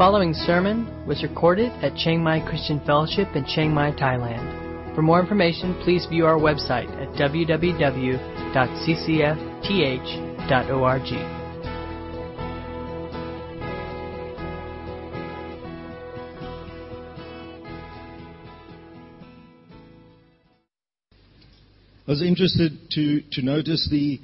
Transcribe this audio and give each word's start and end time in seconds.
following 0.00 0.32
sermon 0.32 0.88
was 1.06 1.22
recorded 1.22 1.70
at 1.84 1.94
Chiang 1.94 2.24
Mai 2.24 2.40
Christian 2.40 2.80
Fellowship 2.86 3.28
in 3.36 3.44
Chiang 3.44 3.74
Mai, 3.74 3.92
Thailand. 3.92 4.94
For 4.94 5.02
more 5.02 5.20
information, 5.20 5.78
please 5.84 6.06
view 6.06 6.24
our 6.24 6.38
website 6.38 6.88
at 7.02 7.10
www.ccfth.org. 7.20 8.18
I 22.06 22.10
was 22.10 22.22
interested 22.22 22.72
to, 22.92 23.20
to 23.32 23.42
notice 23.42 23.86
the, 23.90 24.18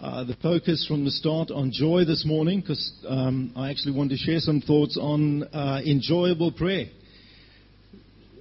uh, 0.00 0.24
the 0.24 0.36
focus 0.42 0.86
from 0.88 1.04
the 1.04 1.10
start 1.10 1.50
on 1.50 1.70
joy 1.70 2.06
this 2.06 2.24
morning 2.24 2.60
because 2.60 2.90
um, 3.06 3.52
I 3.54 3.70
actually 3.70 3.94
want 3.94 4.10
to 4.10 4.16
share 4.16 4.38
some 4.38 4.62
thoughts 4.62 4.96
on 4.98 5.42
uh, 5.42 5.82
enjoyable 5.84 6.52
prayer. 6.52 6.86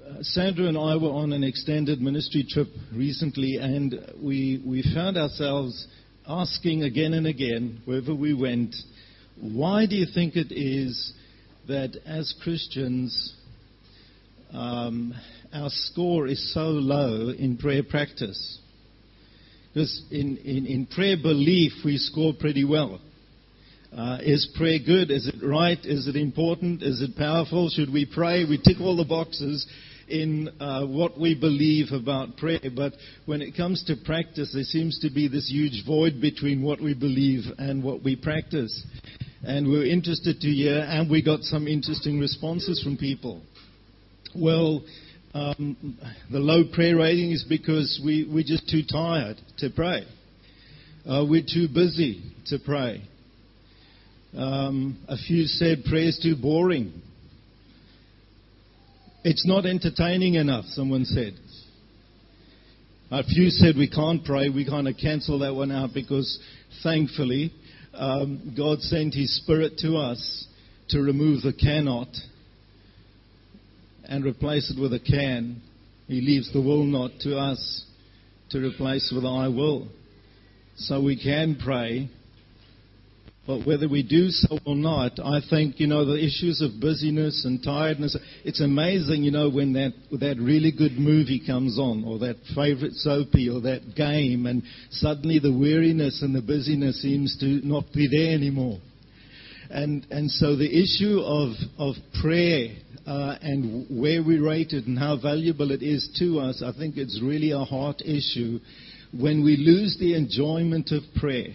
Uh, 0.08 0.20
Sandra 0.22 0.68
and 0.68 0.78
I 0.78 0.96
were 0.96 1.12
on 1.12 1.34
an 1.34 1.44
extended 1.44 2.00
ministry 2.00 2.46
trip 2.50 2.70
recently, 2.96 3.58
and 3.58 3.94
we, 4.24 4.64
we 4.66 4.84
found 4.96 5.18
ourselves 5.18 5.86
asking 6.26 6.84
again 6.84 7.14
and 7.14 7.28
again, 7.28 7.82
wherever 7.84 8.16
we 8.16 8.34
went, 8.34 8.74
why 9.42 9.86
do 9.86 9.96
you 9.96 10.06
think 10.14 10.38
it 10.38 10.54
is 10.54 11.14
that 11.68 11.98
as 12.06 12.34
Christians, 12.42 13.36
um, 14.54 15.14
our 15.52 15.70
score 15.70 16.26
is 16.28 16.54
so 16.54 16.68
low 16.68 17.32
in 17.38 17.58
prayer 17.58 17.84
practice? 17.84 18.60
Because 19.74 20.04
in, 20.12 20.38
in, 20.38 20.66
in 20.66 20.86
prayer 20.88 21.18
belief, 21.22 21.74
we 21.86 21.98
score 21.98 22.34
pretty 22.38 22.64
well. 22.64 23.00
Uh, 23.96 24.20
is 24.22 24.48
prayer 24.56 24.80
good? 24.84 25.10
Is 25.10 25.28
it 25.28 25.44
right? 25.44 25.80
Is 25.84 26.08
it 26.08 26.16
important? 26.16 26.84
Is 26.84 27.02
it 27.02 27.16
powerful? 27.16 27.70
Should 27.70 27.92
we 27.92 28.06
pray? 28.06 28.46
We 28.46 28.58
tick 28.58 28.80
all 28.80 28.96
the 28.96 29.06
boxes 29.06 29.66
in 30.08 30.50
uh, 30.60 30.86
what 30.86 31.20
we 31.20 31.36
believe 31.40 31.92
about 31.92 32.38
prayer. 32.38 32.60
But 32.76 32.94
when 33.26 33.42
it 33.42 33.56
comes 33.56 33.84
to 33.86 33.96
practice, 34.06 34.52
there 34.54 34.64
seems 34.64 35.00
to 35.00 35.10
be 35.10 35.28
this 35.28 35.50
huge 35.50 35.86
void 35.86 36.22
between 36.22 36.62
what 36.62 36.82
we 36.82 36.94
believe 36.94 37.46
and 37.58 37.84
what 37.84 38.04
we 38.04 38.16
practice. 38.16 38.86
And 39.44 39.68
we're 39.68 39.86
interested 39.86 40.40
to 40.42 40.48
hear, 40.48 40.86
and 40.88 41.10
we 41.10 41.24
got 41.24 41.42
some 41.42 41.68
interesting 41.68 42.20
responses 42.20 42.82
from 42.84 42.98
people. 42.98 43.42
Well, 44.36 44.84
um, 45.34 45.98
the 46.32 46.40
low 46.40 46.64
prayer 46.74 46.98
rating 46.98 47.32
is 47.32 47.46
because 47.48 48.02
we, 48.04 48.28
we're 48.32 48.44
just 48.44 48.68
too 48.68 48.82
tired 48.90 49.38
to 49.60 49.70
pray. 49.70 50.06
Uh, 51.08 51.24
we're 51.28 51.44
too 51.44 51.68
busy 51.74 52.24
to 52.48 52.58
pray. 52.60 53.04
Um, 54.36 55.04
a 55.08 55.18
few 55.18 55.46
said 55.46 55.84
prayer's 55.86 56.20
too 56.22 56.36
boring. 56.36 56.94
It's 59.24 59.46
not 59.46 59.66
entertaining 59.66 60.36
enough, 60.36 60.66
someone 60.66 61.06
said. 61.06 61.34
A 63.12 63.24
few 63.24 63.50
said 63.50 63.76
we 63.76 63.90
can't 63.90 64.24
pray. 64.24 64.50
We 64.50 64.66
kind 64.66 64.88
of 64.88 64.96
cancel 64.98 65.40
that 65.40 65.54
one 65.54 65.72
out 65.72 65.92
because 65.94 66.40
thankfully 66.84 67.52
um, 67.94 68.54
God 68.56 68.82
sent 68.82 69.14
His 69.14 69.36
Spirit 69.44 69.78
to 69.80 69.98
us 69.98 70.48
to 70.90 71.02
remove 71.02 71.42
the 71.42 71.54
cannot 71.54 72.08
and 74.10 74.26
replace 74.26 74.74
it 74.76 74.82
with 74.82 74.92
a 74.92 75.00
can. 75.00 75.62
He 76.08 76.20
leaves 76.20 76.52
the 76.52 76.62
will 76.62 76.84
not 76.84 77.12
to 77.22 77.38
us 77.38 77.86
to 78.50 78.60
replace 78.60 79.12
with 79.16 79.24
I 79.24 79.48
will. 79.48 79.88
So 80.76 81.02
we 81.02 81.22
can 81.22 81.58
pray. 81.64 82.10
But 83.46 83.66
whether 83.66 83.88
we 83.88 84.04
do 84.04 84.30
so 84.30 84.60
or 84.66 84.76
not, 84.76 85.20
I 85.20 85.42
think, 85.48 85.80
you 85.80 85.88
know, 85.88 86.06
the 86.06 86.24
issues 86.24 86.62
of 86.62 86.80
busyness 86.80 87.46
and 87.46 87.64
tiredness, 87.64 88.16
it's 88.44 88.62
amazing, 88.62 89.24
you 89.24 89.32
know, 89.32 89.50
when 89.50 89.74
that, 89.74 89.94
that 90.20 90.38
really 90.40 90.72
good 90.72 90.94
movie 91.00 91.42
comes 91.46 91.80
on, 91.80 92.04
or 92.04 92.20
that 92.20 92.36
favorite 92.56 92.94
soapy, 92.94 93.50
or 93.50 93.62
that 93.62 93.96
game, 93.96 94.46
and 94.46 94.62
suddenly 94.92 95.40
the 95.40 95.52
weariness 95.52 96.22
and 96.22 96.36
the 96.36 96.42
busyness 96.42 97.02
seems 97.02 97.38
to 97.40 97.60
not 97.68 97.86
be 97.92 98.08
there 98.08 98.36
anymore. 98.36 98.80
And, 99.70 100.06
and 100.10 100.32
so 100.32 100.56
the 100.56 100.66
issue 100.66 101.20
of, 101.20 101.54
of 101.78 101.96
prayer 102.22 102.76
uh, 103.06 103.38
and 103.42 104.02
where 104.02 104.24
we 104.24 104.40
rate 104.40 104.72
it 104.72 104.88
and 104.88 104.98
how 104.98 105.18
valuable 105.22 105.72
it 105.72 105.84
is 105.84 106.10
to 106.20 106.40
us, 106.40 106.64
I 106.66 106.72
think 106.78 106.98
it's 106.98 107.22
really 107.22 107.52
a 107.52 107.60
heart 107.60 108.02
issue. 108.02 108.60
When 109.18 109.44
we 109.44 109.58
lose 109.58 109.98
the 110.00 110.16
enjoyment 110.16 110.92
of 110.92 111.04
prayer, 111.20 111.54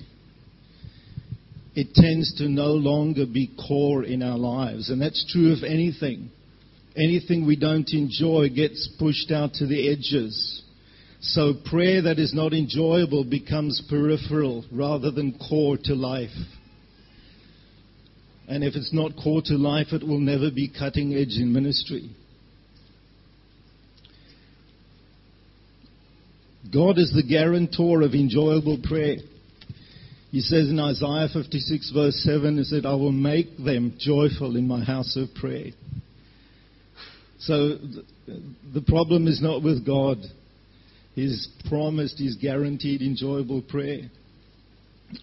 it 1.74 1.94
tends 1.94 2.34
to 2.38 2.48
no 2.48 2.72
longer 2.72 3.26
be 3.26 3.50
core 3.68 4.04
in 4.04 4.22
our 4.22 4.38
lives. 4.38 4.90
And 4.90 5.02
that's 5.02 5.24
true 5.32 5.52
of 5.52 5.64
anything. 5.64 6.30
Anything 6.96 7.46
we 7.46 7.56
don't 7.56 7.88
enjoy 7.92 8.48
gets 8.54 8.88
pushed 8.98 9.32
out 9.32 9.54
to 9.54 9.66
the 9.66 9.90
edges. 9.90 10.62
So 11.20 11.54
prayer 11.64 12.02
that 12.02 12.20
is 12.20 12.32
not 12.32 12.52
enjoyable 12.52 13.24
becomes 13.24 13.82
peripheral 13.88 14.64
rather 14.70 15.10
than 15.10 15.36
core 15.48 15.78
to 15.84 15.94
life. 15.94 16.30
And 18.46 18.62
if 18.62 18.74
it's 18.74 18.92
not 18.92 19.12
core 19.16 19.42
to 19.46 19.54
life, 19.54 19.88
it 19.92 20.06
will 20.06 20.20
never 20.20 20.50
be 20.50 20.68
cutting 20.68 21.14
edge 21.14 21.36
in 21.38 21.52
ministry. 21.52 22.10
God 26.72 26.98
is 26.98 27.12
the 27.14 27.22
guarantor 27.22 28.02
of 28.02 28.14
enjoyable 28.14 28.78
prayer. 28.82 29.16
He 30.30 30.40
says 30.40 30.68
in 30.68 30.80
Isaiah 30.80 31.28
56, 31.32 31.92
verse 31.92 32.16
7, 32.24 32.58
He 32.58 32.64
said, 32.64 32.84
I 32.84 32.94
will 32.94 33.12
make 33.12 33.56
them 33.56 33.94
joyful 33.98 34.56
in 34.56 34.66
my 34.66 34.82
house 34.82 35.16
of 35.16 35.32
prayer. 35.34 35.70
So 37.38 37.78
the 38.26 38.82
problem 38.86 39.28
is 39.28 39.40
not 39.40 39.62
with 39.62 39.86
God. 39.86 40.18
He's 41.14 41.48
promised, 41.68 42.18
He's 42.18 42.36
guaranteed 42.36 43.00
enjoyable 43.00 43.62
prayer. 43.62 44.10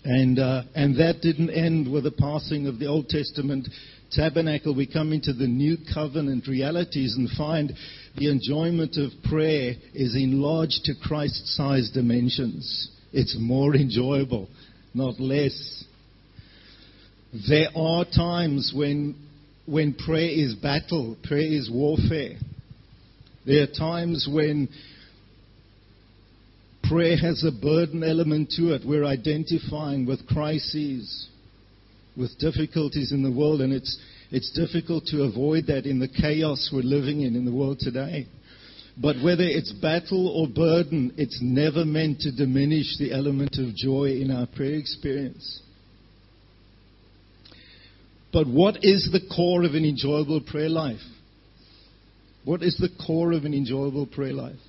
And, 0.03 0.39
uh, 0.39 0.63
and 0.75 0.95
that 0.99 1.21
didn't 1.21 1.49
end 1.49 1.91
with 1.91 2.03
the 2.03 2.11
passing 2.11 2.67
of 2.67 2.79
the 2.79 2.87
Old 2.87 3.09
Testament 3.09 3.67
tabernacle. 4.11 4.75
We 4.75 4.87
come 4.91 5.13
into 5.13 5.33
the 5.33 5.47
new 5.47 5.77
covenant 5.93 6.47
realities 6.47 7.15
and 7.17 7.29
find 7.37 7.73
the 8.17 8.29
enjoyment 8.29 8.97
of 8.97 9.11
prayer 9.23 9.75
is 9.93 10.15
enlarged 10.15 10.83
to 10.85 10.93
Christ 11.01 11.55
sized 11.55 11.93
dimensions. 11.93 12.89
It's 13.13 13.35
more 13.39 13.75
enjoyable, 13.75 14.49
not 14.93 15.19
less. 15.19 15.83
There 17.49 17.69
are 17.75 18.05
times 18.05 18.73
when, 18.75 19.15
when 19.65 19.93
prayer 19.93 20.29
is 20.29 20.55
battle, 20.55 21.15
prayer 21.23 21.47
is 21.47 21.69
warfare. 21.71 22.35
There 23.45 23.63
are 23.63 23.67
times 23.67 24.27
when 24.31 24.69
prayer 26.91 27.15
has 27.15 27.45
a 27.45 27.51
burden 27.51 28.03
element 28.03 28.51
to 28.57 28.73
it. 28.73 28.81
We're 28.85 29.05
identifying 29.05 30.05
with 30.05 30.27
crises, 30.27 31.29
with 32.17 32.37
difficulties 32.37 33.13
in 33.13 33.23
the 33.23 33.31
world, 33.31 33.61
and 33.61 33.71
it's, 33.71 33.97
it's 34.29 34.51
difficult 34.51 35.05
to 35.05 35.23
avoid 35.23 35.67
that 35.67 35.85
in 35.85 35.99
the 35.99 36.09
chaos 36.09 36.69
we're 36.73 36.81
living 36.81 37.21
in 37.21 37.37
in 37.37 37.45
the 37.45 37.53
world 37.53 37.79
today. 37.79 38.27
But 38.97 39.15
whether 39.23 39.43
it's 39.43 39.71
battle 39.71 40.27
or 40.27 40.49
burden, 40.49 41.13
it's 41.17 41.39
never 41.41 41.85
meant 41.85 42.19
to 42.21 42.31
diminish 42.35 42.97
the 42.99 43.13
element 43.13 43.57
of 43.57 43.73
joy 43.73 44.19
in 44.19 44.29
our 44.29 44.47
prayer 44.47 44.75
experience. 44.75 45.61
But 48.33 48.47
what 48.47 48.79
is 48.81 49.09
the 49.13 49.21
core 49.33 49.63
of 49.63 49.75
an 49.75 49.85
enjoyable 49.85 50.41
prayer 50.41 50.69
life? 50.69 50.99
What 52.43 52.61
is 52.61 52.75
the 52.77 52.89
core 53.05 53.31
of 53.31 53.45
an 53.45 53.53
enjoyable 53.53 54.07
prayer 54.07 54.33
life? 54.33 54.59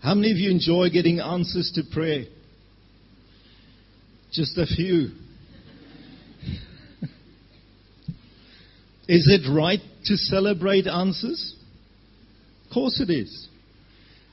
How 0.00 0.14
many 0.14 0.30
of 0.30 0.38
you 0.38 0.50
enjoy 0.50 0.90
getting 0.90 1.20
answers 1.20 1.72
to 1.74 1.82
prayer? 1.92 2.24
Just 4.32 4.56
a 4.56 4.66
few. 4.66 5.10
is 9.08 9.28
it 9.28 9.48
right 9.52 9.80
to 10.04 10.16
celebrate 10.16 10.86
answers? 10.86 11.56
Of 12.66 12.74
course 12.74 13.00
it 13.00 13.10
is. 13.10 13.48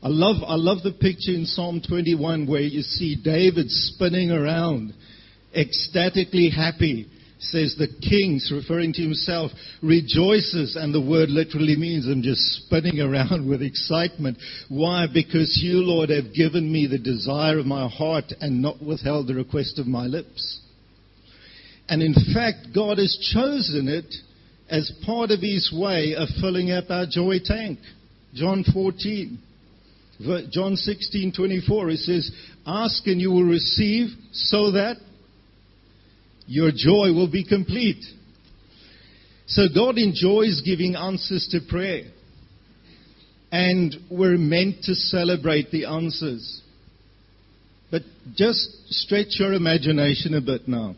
I 0.03 0.09
love, 0.09 0.43
I 0.45 0.55
love 0.55 0.83
the 0.83 0.91
picture 0.91 1.31
in 1.31 1.45
Psalm 1.45 1.81
21 1.87 2.45
where 2.47 2.61
you 2.61 2.81
see 2.81 3.15
David 3.15 3.71
spinning 3.71 4.29
around, 4.29 4.93
ecstatically 5.55 6.49
happy 6.49 7.09
says 7.51 7.75
the 7.77 7.87
king, 7.87 8.39
referring 8.51 8.93
to 8.93 9.01
himself, 9.01 9.51
rejoices, 9.81 10.75
and 10.75 10.93
the 10.93 11.01
word 11.01 11.29
literally 11.29 11.75
means 11.75 12.07
I'm 12.07 12.21
just 12.21 12.41
spinning 12.65 12.99
around 13.01 13.47
with 13.47 13.61
excitement. 13.61 14.37
Why? 14.69 15.05
Because 15.11 15.59
you, 15.63 15.83
Lord, 15.83 16.09
have 16.09 16.33
given 16.33 16.71
me 16.71 16.87
the 16.87 16.97
desire 16.97 17.59
of 17.59 17.65
my 17.65 17.87
heart 17.87 18.33
and 18.41 18.61
not 18.61 18.81
withheld 18.81 19.27
the 19.27 19.35
request 19.35 19.79
of 19.79 19.87
my 19.87 20.05
lips. 20.05 20.59
And 21.87 22.01
in 22.01 22.13
fact, 22.33 22.73
God 22.73 22.97
has 22.97 23.15
chosen 23.33 23.87
it 23.87 24.13
as 24.69 24.91
part 25.05 25.31
of 25.31 25.41
his 25.41 25.71
way 25.71 26.15
of 26.17 26.27
filling 26.41 26.71
up 26.71 26.85
our 26.89 27.05
joy 27.05 27.39
tank. 27.43 27.79
John 28.33 28.63
14. 28.73 29.39
John 30.49 30.75
16:24 30.75 31.89
it 31.91 31.99
says, 31.99 32.31
"Ask 32.65 33.05
and 33.07 33.19
you 33.19 33.31
will 33.31 33.43
receive 33.43 34.15
so 34.31 34.71
that 34.71 34.97
your 36.47 36.71
joy 36.71 37.13
will 37.13 37.29
be 37.29 37.43
complete. 37.43 38.03
So 39.47 39.63
God 39.73 39.97
enjoys 39.97 40.61
giving 40.65 40.95
answers 40.95 41.47
to 41.51 41.59
prayer. 41.69 42.03
And 43.51 43.95
we're 44.11 44.37
meant 44.37 44.83
to 44.83 44.95
celebrate 44.95 45.71
the 45.71 45.85
answers. 45.85 46.61
But 47.91 48.01
just 48.35 48.91
stretch 48.91 49.39
your 49.39 49.53
imagination 49.53 50.33
a 50.33 50.41
bit 50.41 50.67
now. 50.67 50.95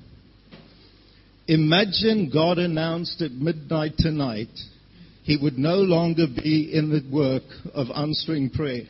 Imagine 1.48 2.30
God 2.34 2.58
announced 2.58 3.22
at 3.22 3.32
midnight 3.32 3.94
tonight 3.98 4.50
he 5.24 5.36
would 5.36 5.58
no 5.58 5.76
longer 5.76 6.26
be 6.26 6.72
in 6.74 6.90
the 6.90 7.04
work 7.14 7.44
of 7.74 7.88
answering 7.94 8.50
prayer. 8.50 8.84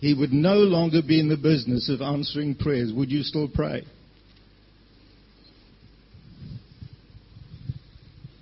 He 0.00 0.14
would 0.14 0.32
no 0.32 0.54
longer 0.54 1.02
be 1.06 1.20
in 1.20 1.28
the 1.28 1.36
business 1.36 1.90
of 1.90 2.00
answering 2.00 2.54
prayers. 2.54 2.90
Would 2.90 3.10
you 3.10 3.22
still 3.22 3.48
pray? 3.48 3.84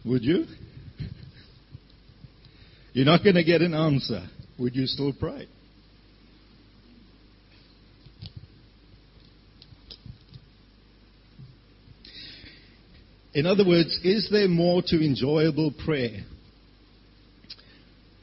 Would 0.07 0.23
you? 0.23 0.45
You're 2.93 3.05
not 3.05 3.25
going 3.25 3.35
to 3.35 3.45
get 3.45 3.61
an 3.61 3.75
answer. 3.75 4.25
Would 4.59 4.77
you 4.77 4.87
still 4.87 5.13
pray? 5.13 5.49
In 13.35 13.45
other 13.45 13.67
words, 13.67 14.01
is 14.03 14.29
there 14.31 14.49
more 14.49 14.81
to 14.87 15.05
enjoyable 15.05 15.73
prayer 15.85 16.25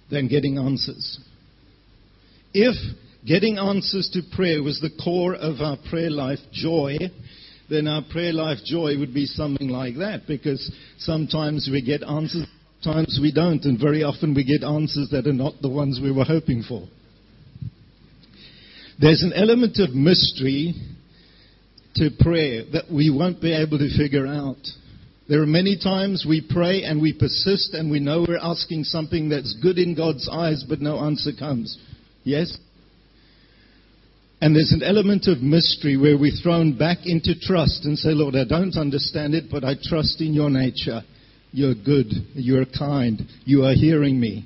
than 0.10 0.28
getting 0.28 0.58
answers? 0.58 1.20
If 2.54 2.76
getting 3.26 3.58
answers 3.58 4.10
to 4.14 4.22
prayer 4.36 4.64
was 4.64 4.80
the 4.80 4.90
core 5.04 5.36
of 5.36 5.60
our 5.60 5.78
prayer 5.90 6.10
life 6.10 6.40
joy, 6.52 6.98
then 7.70 7.88
our 7.88 8.04
prayer 8.12 8.34
life 8.34 8.60
joy 8.66 8.98
would 8.98 9.14
be 9.14 9.26
something 9.26 9.70
like 9.70 9.96
that 9.98 10.24
because 10.28 10.72
sometimes 10.98 11.70
we 11.72 11.82
get 11.82 12.04
answers, 12.04 12.46
sometimes 12.82 13.20
we 13.22 13.32
don't, 13.32 13.64
and 13.66 13.80
very 13.80 14.04
often 14.04 14.34
we 14.34 14.44
get 14.44 14.64
answers 14.64 15.10
that 15.12 15.28
are 15.28 15.34
not 15.34 15.62
the 15.62 15.70
ones 15.70 16.00
we 16.02 16.12
were 16.12 16.26
hoping 16.26 16.64
for. 16.68 16.88
There's 19.00 19.24
an 19.24 19.34
element 19.34 19.80
of 19.80 19.94
mystery 19.96 20.76
to 21.96 22.10
prayer 22.20 22.64
that 22.74 22.86
we 22.92 23.10
won't 23.10 23.42
be 23.42 23.54
able 23.54 23.78
to 23.78 23.98
figure 23.98 24.28
out. 24.28 24.58
There 25.30 25.42
are 25.42 25.48
many 25.48 25.78
times 25.82 26.26
we 26.28 26.46
pray 26.48 26.84
and 26.84 27.02
we 27.02 27.14
persist 27.14 27.74
and 27.74 27.90
we 27.90 28.00
know 28.00 28.26
we're 28.28 28.38
asking 28.38 28.84
something 28.84 29.30
that's 29.30 29.56
good 29.62 29.78
in 29.78 29.96
God's 29.96 30.28
eyes, 30.30 30.66
but 30.68 30.82
no 30.82 31.00
answer 31.00 31.32
comes. 31.38 31.78
Yes? 32.24 32.58
And 34.44 34.54
there's 34.54 34.74
an 34.74 34.84
element 34.84 35.28
of 35.28 35.42
mystery 35.42 35.96
where 35.96 36.18
we're 36.18 36.36
thrown 36.36 36.78
back 36.78 37.06
into 37.06 37.34
trust 37.40 37.86
and 37.86 37.98
say, 37.98 38.10
Lord, 38.10 38.36
I 38.36 38.44
don't 38.44 38.76
understand 38.76 39.36
it, 39.36 39.46
but 39.50 39.64
I 39.64 39.76
trust 39.82 40.20
in 40.20 40.34
your 40.34 40.50
nature. 40.50 41.02
You're 41.54 41.76
good. 41.76 42.08
You're 42.34 42.66
kind. 42.66 43.22
You 43.46 43.64
are 43.64 43.74
hearing 43.74 44.20
me. 44.20 44.46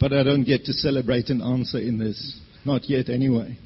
But 0.00 0.14
I 0.14 0.22
don't 0.22 0.44
get 0.44 0.64
to 0.64 0.72
celebrate 0.72 1.28
an 1.28 1.42
answer 1.42 1.76
in 1.76 1.98
this. 1.98 2.40
Not 2.64 2.88
yet, 2.88 3.10
anyway. 3.10 3.58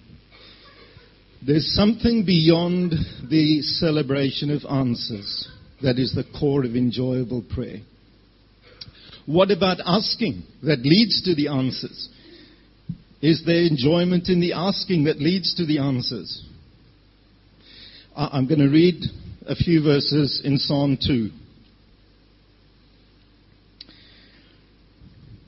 There's 1.46 1.76
something 1.76 2.24
beyond 2.26 2.90
the 3.30 3.62
celebration 3.62 4.50
of 4.50 4.68
answers 4.68 5.48
that 5.80 6.00
is 6.00 6.12
the 6.12 6.24
core 6.40 6.64
of 6.64 6.74
enjoyable 6.74 7.44
prayer. 7.54 7.82
What 9.26 9.52
about 9.52 9.78
asking 9.86 10.42
that 10.64 10.80
leads 10.80 11.22
to 11.22 11.36
the 11.36 11.46
answers? 11.46 12.08
Is 13.22 13.44
there 13.46 13.62
enjoyment 13.62 14.28
in 14.28 14.40
the 14.40 14.54
asking 14.54 15.04
that 15.04 15.20
leads 15.20 15.54
to 15.54 15.64
the 15.64 15.78
answers? 15.78 16.44
I'm 18.16 18.48
going 18.48 18.58
to 18.58 18.68
read 18.68 19.00
a 19.46 19.54
few 19.54 19.80
verses 19.80 20.42
in 20.44 20.58
Psalm 20.58 20.98
2. 21.00 21.30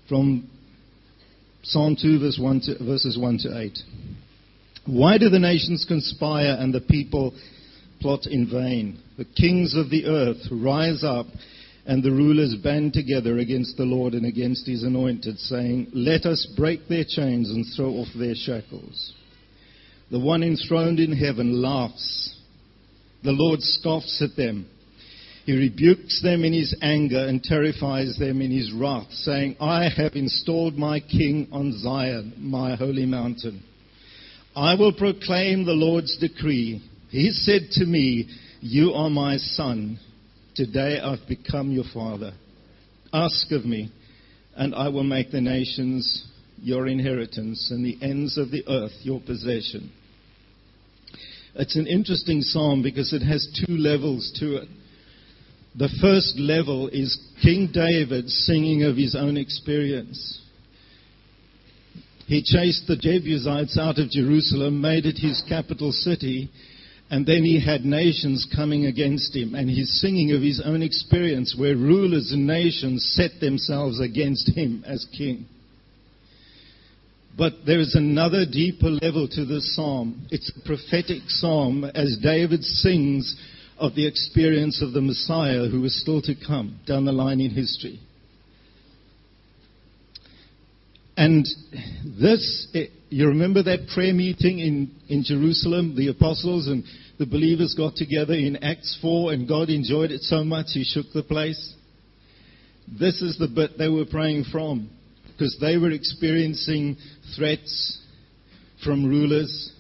From 0.09 0.49
Psalm 1.65 1.97
2, 2.01 2.21
verse 2.21 2.39
1 2.41 2.61
to, 2.61 2.85
verses 2.85 3.19
1 3.19 3.39
to 3.39 3.59
8. 3.59 3.79
Why 4.87 5.19
do 5.19 5.29
the 5.29 5.41
nations 5.41 5.85
conspire 5.89 6.57
and 6.59 6.73
the 6.73 6.81
people 6.81 7.35
plot 8.01 8.27
in 8.27 8.49
vain? 8.49 9.01
The 9.19 9.25
kings 9.25 9.75
of 9.75 9.91
the 9.91 10.07
earth 10.07 10.47
rise 10.53 11.03
up 11.03 11.27
and 11.87 12.03
the 12.03 12.11
rulers 12.11 12.55
band 12.63 12.93
together 12.93 13.39
against 13.39 13.77
the 13.77 13.85
Lord 13.85 14.15
and 14.15 14.25
against 14.25 14.67
his 14.67 14.83
anointed, 14.83 15.39
saying, 15.39 15.89
Let 15.93 16.25
us 16.25 16.47
break 16.57 16.89
their 16.89 17.05
chains 17.07 17.51
and 17.51 17.65
throw 17.77 17.91
off 17.91 18.09
their 18.19 18.35
shackles. 18.35 19.13
The 20.11 20.21
one 20.21 20.43
enthroned 20.43 21.01
in 21.01 21.13
heaven 21.13 21.61
laughs. 21.61 22.35
The 23.23 23.33
Lord 23.33 23.61
scoffs 23.61 24.23
at 24.23 24.37
them. 24.37 24.67
He 25.45 25.53
rebukes 25.53 26.23
them 26.23 26.43
in 26.45 26.55
his 26.55 26.75
anger 26.81 27.27
and 27.27 27.43
terrifies 27.43 28.17
them 28.19 28.41
in 28.41 28.51
his 28.51 28.73
wrath, 28.73 29.11
saying, 29.11 29.57
I 29.61 29.91
have 29.95 30.15
installed 30.15 30.79
my 30.79 31.01
king 31.01 31.49
on 31.53 31.79
Zion, 31.79 32.33
my 32.39 32.77
holy 32.77 33.05
mountain. 33.05 33.63
I 34.57 34.75
will 34.75 34.93
proclaim 34.93 35.67
the 35.67 35.73
Lord's 35.73 36.17
decree. 36.17 36.83
He 37.11 37.31
said 37.31 37.71
to 37.73 37.85
me, 37.85 38.29
You 38.61 38.93
are 38.93 39.11
my 39.11 39.37
son. 39.37 39.99
Today 40.55 41.01
I've 41.01 41.27
become 41.27 41.73
your 41.73 41.85
father. 41.93 42.33
Ask 43.13 43.51
of 43.51 43.65
me, 43.65 43.91
and 44.55 44.73
I 44.73 44.89
will 44.89 45.03
make 45.03 45.33
the 45.33 45.41
nations 45.41 46.29
your 46.63 46.87
inheritance 46.87 47.73
and 47.73 47.85
the 47.85 47.99
ends 48.01 48.39
of 48.39 48.53
the 48.53 48.63
earth 48.69 48.93
your 49.03 49.21
possession. 49.21 49.91
It's 51.57 51.75
an 51.75 51.89
interesting 51.89 52.41
psalm 52.41 52.85
because 52.85 53.13
it 53.13 53.23
has 53.23 53.65
two 53.67 53.77
levels 53.77 54.33
to 54.39 54.59
it. 54.59 54.69
The 55.77 55.91
first 56.01 56.39
level 56.39 56.87
is 56.89 57.19
King 57.43 57.71
David 57.73 58.29
singing 58.29 58.85
of 58.85 58.97
his 58.97 59.17
own 59.17 59.37
experience. 59.37 60.41
He 62.27 62.45
chased 62.45 62.87
the 62.87 62.97
Jebusites 62.97 63.77
out 63.77 63.99
of 63.99 64.09
Jerusalem, 64.09 64.81
made 64.81 65.05
it 65.05 65.19
his 65.19 65.43
capital 65.49 65.91
city, 65.91 66.49
and 67.11 67.27
then 67.27 67.45
he 67.45 67.65
had 67.65 67.85
nations 67.85 68.47
coming 68.55 68.87
against 68.87 69.37
him. 69.37 69.55
And 69.55 69.69
he's 69.69 70.01
singing 70.01 70.33
of 70.33 70.43
his 70.43 70.63
own 70.65 70.83
experience 70.83 71.55
where 71.57 71.77
rulers 71.77 72.33
and 72.33 72.47
nations 72.47 73.15
set 73.15 73.41
themselves 73.41 74.01
against 74.01 74.49
him 74.49 74.85
as 74.87 75.07
king. 75.17 75.47
But 77.37 77.53
there 77.67 77.81
is 77.81 77.95
another 77.95 78.47
deeper 78.47 78.91
level 78.91 79.29
to 79.29 79.45
this 79.45 79.75
psalm. 79.75 80.27
It's 80.31 80.51
a 80.57 80.67
prophetic 80.67 81.23
psalm 81.27 81.85
as 81.85 82.17
David 82.23 82.63
sings 82.63 83.37
of 83.77 83.95
the 83.95 84.07
experience 84.07 84.81
of 84.81 84.93
the 84.93 85.01
Messiah 85.01 85.69
who 85.69 85.85
is 85.85 86.01
still 86.01 86.23
to 86.23 86.35
come 86.35 86.79
down 86.87 87.05
the 87.05 87.13
line 87.13 87.41
in 87.41 87.51
history. 87.51 88.01
And 91.17 91.47
this, 92.21 92.69
eh, 92.75 92.87
you 93.09 93.29
remember 93.29 93.63
that 93.63 93.89
prayer 93.95 94.15
meeting 94.15 94.59
in, 94.59 94.91
in 95.09 95.23
Jerusalem? 95.23 95.95
The 95.97 96.09
apostles 96.09 96.67
and 96.67 96.85
the 97.19 97.27
believers 97.27 97.75
got 97.77 97.95
together 97.95 98.35
in 98.35 98.57
Acts 98.57 98.99
4 99.01 99.33
and 99.33 99.49
God 99.49 99.71
enjoyed 99.71 100.11
it 100.11 100.23
so 100.23 100.43
much 100.43 100.69
he 100.71 100.85
shook 100.85 101.07
the 101.15 101.23
place. 101.23 101.75
This 102.89 103.23
is 103.23 103.39
the 103.39 103.49
bit 103.49 103.79
they 103.79 103.89
were 103.89 104.05
praying 104.05 104.45
from 104.51 104.91
because 105.33 105.57
they 105.61 105.77
were 105.77 105.91
experiencing 105.91 106.97
threats 107.37 108.01
from 108.83 109.05
rulers 109.05 109.73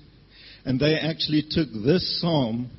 and 0.64 0.78
they 0.78 0.94
actually 0.94 1.44
took 1.50 1.68
this 1.84 2.20
psalm 2.20 2.70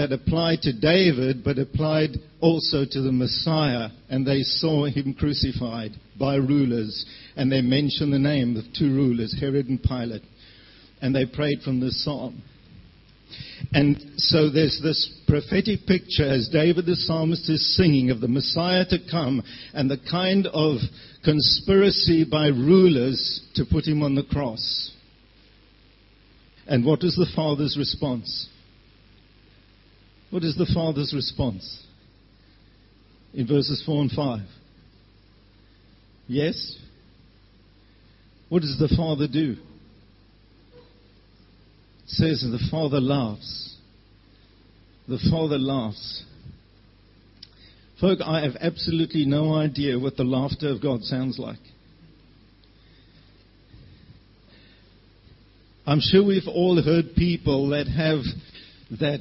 that 0.00 0.12
applied 0.12 0.62
to 0.62 0.72
David 0.72 1.44
but 1.44 1.58
applied 1.58 2.16
also 2.40 2.86
to 2.90 3.02
the 3.02 3.12
Messiah 3.12 3.90
and 4.08 4.26
they 4.26 4.40
saw 4.40 4.86
him 4.86 5.12
crucified 5.12 5.90
by 6.18 6.36
rulers 6.36 7.04
and 7.36 7.52
they 7.52 7.60
mention 7.60 8.10
the 8.10 8.18
name 8.18 8.56
of 8.56 8.64
two 8.78 8.94
rulers, 8.94 9.36
Herod 9.38 9.68
and 9.68 9.82
Pilate. 9.82 10.22
And 11.02 11.14
they 11.14 11.26
prayed 11.26 11.60
from 11.62 11.80
this 11.80 12.02
psalm. 12.02 12.42
And 13.74 14.00
so 14.16 14.48
there's 14.48 14.80
this 14.82 15.20
prophetic 15.28 15.80
picture 15.86 16.26
as 16.26 16.48
David 16.48 16.86
the 16.86 16.96
psalmist 16.96 17.50
is 17.50 17.76
singing 17.76 18.10
of 18.10 18.22
the 18.22 18.28
Messiah 18.28 18.86
to 18.86 18.98
come 19.10 19.42
and 19.74 19.90
the 19.90 20.00
kind 20.10 20.46
of 20.46 20.78
conspiracy 21.22 22.24
by 22.24 22.46
rulers 22.46 23.42
to 23.56 23.66
put 23.70 23.84
him 23.84 24.02
on 24.02 24.14
the 24.14 24.24
cross. 24.24 24.92
And 26.66 26.86
what 26.86 27.04
is 27.04 27.16
the 27.16 27.30
Father's 27.36 27.76
response? 27.78 28.48
What 30.30 30.44
is 30.44 30.56
the 30.56 30.70
Father's 30.72 31.12
response? 31.14 31.84
In 33.34 33.46
verses 33.46 33.82
4 33.84 34.02
and 34.02 34.10
5. 34.10 34.40
Yes? 36.26 36.76
What 38.48 38.62
does 38.62 38.76
the 38.78 38.92
father 38.96 39.26
do? 39.26 39.56
It 42.04 42.08
says 42.08 42.40
the 42.42 42.68
father 42.70 43.00
laughs. 43.00 43.76
The 45.08 45.18
father 45.30 45.58
laughs. 45.58 46.24
Folk, 48.00 48.20
I 48.24 48.42
have 48.42 48.56
absolutely 48.60 49.24
no 49.24 49.54
idea 49.54 49.98
what 49.98 50.16
the 50.16 50.24
laughter 50.24 50.68
of 50.68 50.82
God 50.82 51.02
sounds 51.02 51.38
like. 51.38 51.58
I'm 55.86 56.00
sure 56.00 56.24
we've 56.24 56.48
all 56.48 56.80
heard 56.80 57.14
people 57.16 57.70
that 57.70 57.86
have 57.88 58.20
that 59.00 59.20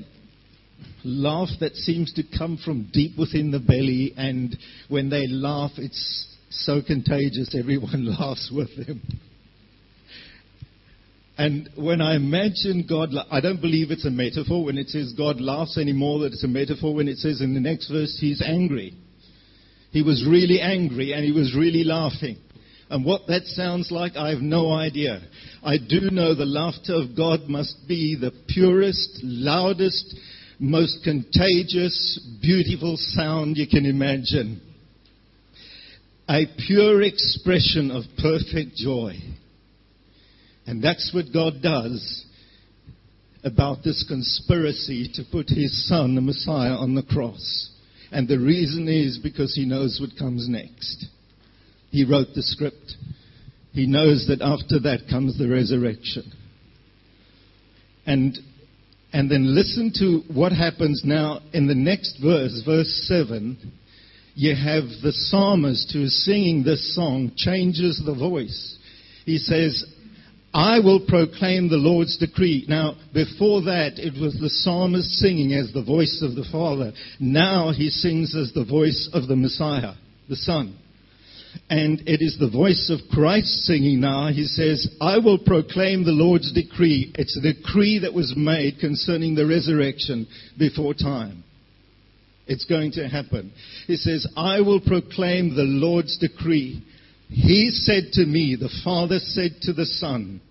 laugh 1.04 1.50
that 1.60 1.76
seems 1.76 2.14
to 2.14 2.24
come 2.38 2.58
from 2.58 2.90
deep 2.92 3.18
within 3.18 3.52
the 3.52 3.60
belly, 3.60 4.14
and 4.18 4.58
when 4.88 5.10
they 5.10 5.28
laugh, 5.28 5.72
it's 5.78 6.28
so 6.50 6.82
contagious, 6.82 7.56
everyone 7.58 8.06
laughs 8.20 8.52
with 8.54 8.76
them. 8.76 9.02
And 11.38 11.70
when 11.78 12.02
I 12.02 12.18
imagine 12.18 12.86
God, 12.88 13.12
I 13.32 13.40
don't 13.40 13.62
believe 13.62 13.92
it's 13.92 14.06
a 14.06 14.12
metaphor 14.12 14.66
when 14.66 14.78
it 14.78 14.90
says 14.90 15.14
God 15.18 15.40
laughs 15.40 15.78
anymore, 15.78 16.20
that 16.20 16.34
it's 16.34 16.44
a 16.44 16.50
metaphor 16.50 16.94
when 16.94 17.08
it 17.08 17.18
says 17.18 17.40
in 17.40 17.54
the 17.54 17.62
next 17.62 17.90
verse 17.90 18.18
he's 18.20 18.42
angry. 18.42 18.94
He 19.92 20.02
was 20.02 20.28
really 20.30 20.60
angry 20.60 21.14
and 21.14 21.24
he 21.24 21.32
was 21.32 21.56
really 21.56 21.86
laughing. 21.86 22.38
And 22.90 23.06
what 23.06 23.28
that 23.28 23.46
sounds 23.46 23.90
like, 23.90 24.18
I 24.18 24.32
have 24.32 24.42
no 24.42 24.74
idea. 24.74 25.22
I 25.64 25.78
do 25.78 26.10
know 26.12 26.36
the 26.36 26.46
laughter 26.46 26.96
of 26.96 27.16
God 27.16 27.48
must 27.48 27.88
be 27.88 28.18
the 28.20 28.34
purest, 28.50 29.20
loudest, 29.24 30.16
most 30.60 31.04
contagious, 31.04 32.20
beautiful 32.42 32.96
sound 32.98 33.58
you 33.58 33.68
can 33.68 33.86
imagine. 33.86 34.62
A 36.28 36.46
pure 36.68 37.02
expression 37.02 37.90
of 37.92 38.04
perfect 38.22 38.76
joy. 38.76 39.14
And 40.68 40.84
that's 40.84 41.12
what 41.14 41.34
God 41.34 41.62
does 41.64 42.26
about 43.44 43.84
this 43.84 44.06
conspiracy 44.08 45.10
to 45.14 45.24
put 45.32 45.48
his 45.50 45.88
son, 45.88 46.16
the 46.16 46.22
Messiah, 46.22 46.74
on 46.74 46.94
the 46.94 47.04
cross. 47.04 47.72
And 48.12 48.28
the 48.28 48.40
reason 48.40 48.88
is 48.88 49.18
because 49.18 49.56
he 49.56 49.66
knows 49.66 50.00
what 50.02 50.20
comes 50.20 50.48
next. 50.50 51.06
He 51.90 52.04
wrote 52.04 52.28
the 52.36 52.44
script. 52.44 52.96
He 53.72 53.88
knows 53.88 54.28
that 54.28 54.42
after 54.42 54.80
that 54.82 55.10
comes 55.10 55.38
the 55.38 55.48
resurrection. 55.48 56.32
And, 58.06 58.38
and 59.12 59.30
then 59.30 59.56
listen 59.56 59.92
to 59.96 60.22
what 60.34 60.52
happens 60.52 61.04
now 61.04 61.42
in 61.54 61.68
the 61.68 61.76
next 61.76 62.20
verse, 62.22 62.62
verse 62.66 63.06
7. 63.08 63.58
You 64.36 64.56
have 64.56 64.84
the 65.04 65.12
psalmist 65.12 65.92
who 65.92 66.04
is 66.04 66.26
singing 66.26 66.64
this 66.64 66.96
song 66.96 67.32
changes 67.36 68.02
the 68.06 68.14
voice. 68.14 68.78
He 69.26 69.38
says, 69.38 69.84
I 70.54 70.80
will 70.80 71.06
proclaim 71.08 71.70
the 71.70 71.78
Lord's 71.78 72.18
decree. 72.18 72.66
Now, 72.68 72.96
before 73.14 73.62
that, 73.64 74.00
it 74.00 74.20
was 74.20 74.38
the 74.40 74.50
psalmist 74.50 75.10
singing 75.20 75.54
as 75.54 75.72
the 75.74 75.84
voice 75.84 76.24
of 76.24 76.36
the 76.36 76.48
Father. 76.52 76.94
Now 77.20 77.72
he 77.72 77.90
sings 77.90 78.36
as 78.36 78.54
the 78.54 78.66
voice 78.66 79.10
of 79.14 79.28
the 79.28 79.36
Messiah, 79.36 79.94
the 80.28 80.36
Son. 80.36 80.76
And 81.70 82.02
it 82.08 82.22
is 82.22 82.38
the 82.38 82.50
voice 82.50 82.92
of 82.92 83.10
Christ 83.12 83.64
singing 83.66 84.02
now. 84.02 84.30
He 84.30 84.46
says, 84.46 84.88
I 85.02 85.20
will 85.20 85.38
proclaim 85.38 86.04
the 86.04 86.12
Lord's 86.12 86.52
decree. 86.52 87.12
It's 87.16 87.38
a 87.38 87.54
decree 87.54 88.00
that 88.00 88.14
was 88.14 88.34
made 88.36 88.80
concerning 88.80 89.36
the 89.36 89.46
resurrection 89.46 90.28
before 90.58 90.94
time. 90.94 91.44
It's 92.48 92.66
going 92.66 92.94
to 92.94 93.08
happen. 93.08 93.54
He 93.86 93.96
says, 93.96 94.28
I 94.36 94.62
will 94.62 94.82
proclaim 94.82 95.56
the 95.56 95.64
Lord's 95.64 96.18
decree. 96.18 96.84
He 97.28 97.70
said 97.70 98.12
to 98.14 98.26
me, 98.26 98.58
the 98.60 98.74
Father 98.84 99.20
said 99.20 99.52
to 99.62 99.74
the 99.74 99.86
Son, 99.86 100.42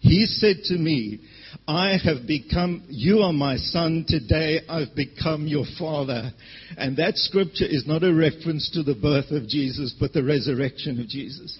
He 0.00 0.26
said 0.26 0.64
to 0.64 0.74
me, 0.74 1.20
I 1.66 1.96
have 2.04 2.26
become, 2.26 2.84
you 2.88 3.20
are 3.20 3.32
my 3.32 3.56
son, 3.56 4.04
today 4.08 4.60
I've 4.68 4.94
become 4.94 5.46
your 5.46 5.64
father. 5.78 6.32
And 6.76 6.96
that 6.96 7.16
scripture 7.16 7.66
is 7.66 7.84
not 7.86 8.02
a 8.02 8.14
reference 8.14 8.70
to 8.74 8.82
the 8.82 8.94
birth 8.94 9.30
of 9.30 9.48
Jesus, 9.48 9.94
but 9.98 10.12
the 10.12 10.24
resurrection 10.24 11.00
of 11.00 11.08
Jesus. 11.08 11.58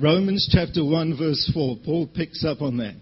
Romans 0.00 0.48
chapter 0.50 0.84
1 0.84 1.18
verse 1.18 1.50
4, 1.54 1.76
Paul 1.84 2.08
picks 2.14 2.44
up 2.44 2.62
on 2.62 2.78
that. 2.78 2.96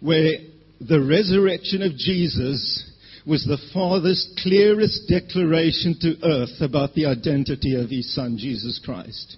Where 0.00 0.32
the 0.80 1.00
resurrection 1.00 1.82
of 1.82 1.96
Jesus 1.96 2.86
was 3.26 3.44
the 3.44 3.58
Father's 3.74 4.32
clearest 4.42 5.08
declaration 5.08 5.96
to 6.00 6.16
earth 6.24 6.60
about 6.60 6.94
the 6.94 7.06
identity 7.06 7.74
of 7.74 7.90
His 7.90 8.14
Son, 8.14 8.38
Jesus 8.38 8.80
Christ. 8.82 9.36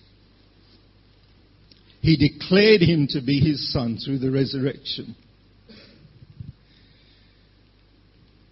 He 2.01 2.17
declared 2.17 2.81
Him 2.81 3.07
to 3.11 3.21
be 3.21 3.41
His 3.41 3.73
Son 3.73 3.99
through 3.99 4.19
the 4.19 4.31
resurrection. 4.31 5.17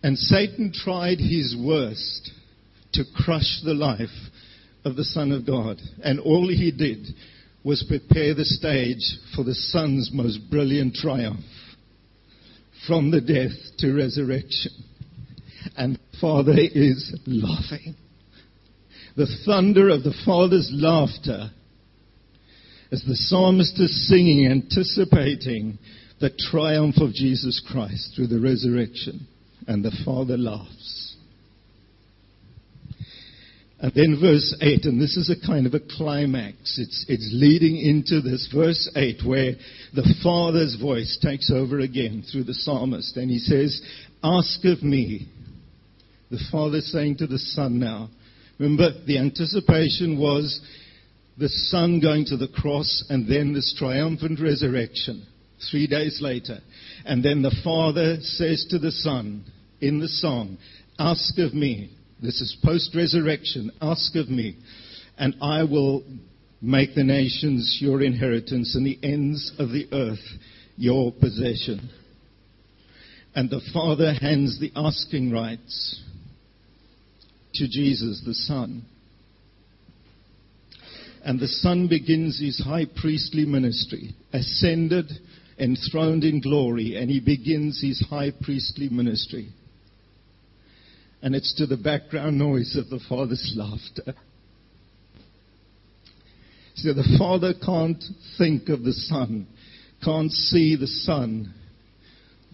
And 0.03 0.19
Satan 0.19 0.73
tried 0.73 1.19
his 1.19 1.57
worst 1.59 2.31
to 2.95 3.05
crush 3.15 3.61
the 3.65 3.75
life 3.75 4.09
of 4.85 4.97
the 4.97 5.05
Son 5.05 5.31
of 5.33 5.47
God. 5.47 5.79
And 6.03 6.19
all 6.21 6.49
he 6.49 6.71
did 6.71 7.07
was 7.63 7.85
prepare 7.87 8.35
the 8.35 8.45
stage 8.45 9.19
for 9.35 9.45
the 9.45 9.55
Son's 9.55 10.11
most 10.13 10.51
brilliant 10.51 10.95
triumph 10.95 11.45
from 12.87 13.11
the 13.11 13.21
death 13.21 13.77
to 13.79 13.93
resurrection. 13.93 14.73
And 15.77 15.97
the 15.97 16.19
Father 16.19 16.55
is 16.57 17.15
laughing. 17.27 17.95
The 19.17 19.29
thunder 19.45 19.91
of 19.91 20.03
the 20.03 20.15
Father's 20.25 20.71
laughter 20.73 21.51
as 22.91 23.05
the 23.07 23.15
psalmist 23.15 23.79
is 23.79 24.09
singing, 24.09 24.51
anticipating 24.51 25.79
the 26.21 26.31
triumph 26.51 26.97
of 26.99 27.13
Jesus 27.13 27.63
Christ 27.71 28.15
through 28.17 28.29
the 28.29 28.41
resurrection 28.41 29.29
and 29.67 29.85
the 29.85 29.97
father 30.05 30.37
laughs. 30.37 31.17
And 33.83 33.93
then 33.95 34.19
verse 34.21 34.55
8, 34.61 34.85
and 34.85 35.01
this 35.01 35.17
is 35.17 35.31
a 35.31 35.47
kind 35.47 35.67
of 35.67 35.73
a 35.73 35.81
climax. 35.81 36.79
It's, 36.79 37.07
it's 37.09 37.31
leading 37.33 37.79
into 37.79 38.21
this 38.21 38.51
verse 38.55 38.91
8 38.95 39.23
where 39.25 39.53
the 39.95 40.15
father's 40.23 40.77
voice 40.77 41.19
takes 41.23 41.51
over 41.51 41.81
again 41.81 42.23
through 42.31 42.45
the 42.45 42.55
psalmist. 42.55 43.17
And 43.17 43.31
he 43.31 43.39
says, 43.39 43.81
Ask 44.23 44.63
of 44.67 44.83
me. 44.83 45.29
The 46.31 46.41
father 46.53 46.81
saying 46.81 47.17
to 47.19 47.27
the 47.27 47.39
son 47.39 47.79
now. 47.79 48.11
Remember, 48.59 48.91
the 49.07 49.19
anticipation 49.19 50.19
was 50.19 50.61
the 51.39 51.49
son 51.49 52.01
going 52.01 52.27
to 52.27 52.37
the 52.37 52.49
cross 52.49 53.05
and 53.09 53.27
then 53.27 53.55
this 53.55 53.75
triumphant 53.79 54.41
resurrection 54.41 55.27
three 55.71 55.87
days 55.87 56.21
later. 56.21 56.59
And 57.05 57.25
then 57.25 57.43
the 57.43 57.57
father 57.65 58.19
says 58.21 58.67
to 58.71 58.79
the 58.79 58.93
son, 58.93 59.45
in 59.81 60.01
the 60.01 60.09
song, 60.09 60.59
Ask 60.99 61.39
of 61.39 61.55
me. 61.55 61.91
This 62.23 62.41
is 62.41 62.57
post 62.63 62.95
resurrection. 62.95 63.71
Ask 63.81 64.15
of 64.17 64.29
me, 64.29 64.57
and 65.17 65.35
I 65.41 65.65
will 65.65 66.05
make 66.61 66.95
the 66.95 67.05
nations 67.05 67.79
your 67.81 68.03
inheritance 68.03 68.75
and 68.75 68.85
the 68.85 68.99
ends 69.03 69.53
of 69.59 69.71
the 69.71 69.89
earth 69.93 70.19
your 70.77 71.13
possession. 71.13 71.89
And 73.35 73.49
the 73.49 73.63
Father 73.73 74.13
hands 74.13 74.61
the 74.61 74.73
asking 74.77 75.31
rights 75.31 76.03
to 77.55 77.67
Jesus, 77.67 78.23
the 78.27 78.35
Son. 78.35 78.85
And 81.25 81.41
the 81.41 81.49
Son 81.49 81.89
begins 81.89 82.41
his 82.41 82.59
high 82.59 82.87
priestly 83.01 83.47
ministry, 83.47 84.15
ascended, 84.33 85.11
enthroned 85.61 86.25
in 86.25 86.41
glory, 86.41 86.97
and 86.97 87.11
he 87.11 87.21
begins 87.21 87.81
his 87.81 88.05
high 88.09 88.33
priestly 88.43 88.89
ministry 88.89 89.53
and 91.23 91.35
it's 91.35 91.55
to 91.57 91.67
the 91.67 91.77
background 91.77 92.39
noise 92.39 92.77
of 92.77 92.89
the 92.89 93.01
Father's 93.09 93.53
laughter. 93.57 94.15
So 96.77 96.95
the 96.95 97.17
Father 97.19 97.53
can't 97.53 98.03
think 98.39 98.69
of 98.69 98.85
the 98.85 98.93
Son, 98.93 99.47
can't 100.03 100.33
see 100.33 100.77
the 100.77 100.87
Son 100.87 101.55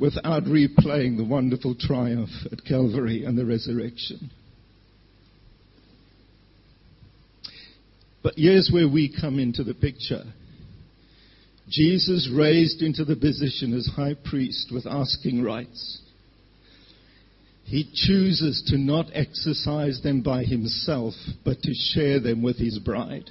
without 0.01 0.45
replaying 0.45 1.17
the 1.17 1.27
wonderful 1.29 1.77
triumph 1.79 2.31
at 2.51 2.65
Calvary 2.65 3.25
and 3.25 3.39
the 3.39 3.47
resurrection. 3.47 4.31
But 8.23 8.35
here's 8.37 8.71
where 8.73 8.89
we 8.89 9.17
come 9.21 9.39
into 9.39 9.63
the 9.63 9.75
picture. 9.75 10.25
Jesus 11.69 12.31
raised 12.33 12.81
into 12.83 13.05
the 13.05 13.17
position 13.17 13.75
as 13.75 13.87
high 13.97 14.15
priest 14.15 14.71
with 14.73 14.87
asking 14.87 15.43
rights. 15.43 16.01
He 17.65 17.91
chooses 17.93 18.63
to 18.69 18.79
not 18.79 19.07
exercise 19.13 20.01
them 20.03 20.23
by 20.23 20.45
himself, 20.45 21.15
but 21.45 21.61
to 21.63 21.75
share 21.75 22.21
them 22.21 22.41
with 22.43 22.59
his 22.59 22.79
bride. 22.79 23.31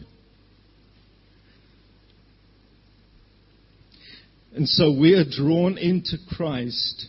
And 4.54 4.68
so 4.68 4.92
we 4.92 5.14
are 5.14 5.24
drawn 5.30 5.78
into 5.78 6.18
Christ, 6.30 7.08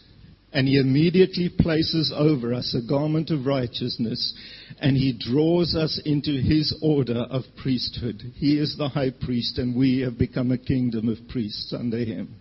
and 0.53 0.67
he 0.67 0.79
immediately 0.79 1.49
places 1.49 2.13
over 2.17 2.55
us 2.55 2.75
a 2.75 2.89
garment 2.89 3.31
of 3.31 3.47
righteousness, 3.47 4.35
and 4.81 4.97
he 4.97 5.13
draws 5.13 5.75
us 5.75 6.01
into 6.05 6.41
his 6.41 6.75
order 6.83 7.27
of 7.31 7.43
priesthood. 7.61 8.23
He 8.37 8.59
is 8.59 8.77
the 8.77 8.89
high 8.89 9.11
priest, 9.11 9.59
and 9.59 9.77
we 9.77 10.01
have 10.01 10.19
become 10.19 10.53
a 10.53 10.59
kingdom 10.59 11.09
of 11.09 11.29
priests 11.29 11.75
under 11.77 11.99
him 11.99 12.37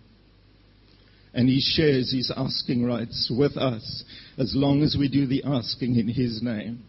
and 1.36 1.50
he 1.50 1.60
shares 1.60 2.10
his 2.10 2.32
asking 2.34 2.82
rights 2.82 3.30
with 3.30 3.58
us 3.58 4.04
as 4.38 4.54
long 4.56 4.82
as 4.82 4.96
we 4.98 5.06
do 5.06 5.26
the 5.26 5.44
asking 5.44 5.96
in 5.96 6.08
his 6.08 6.42
name. 6.42 6.82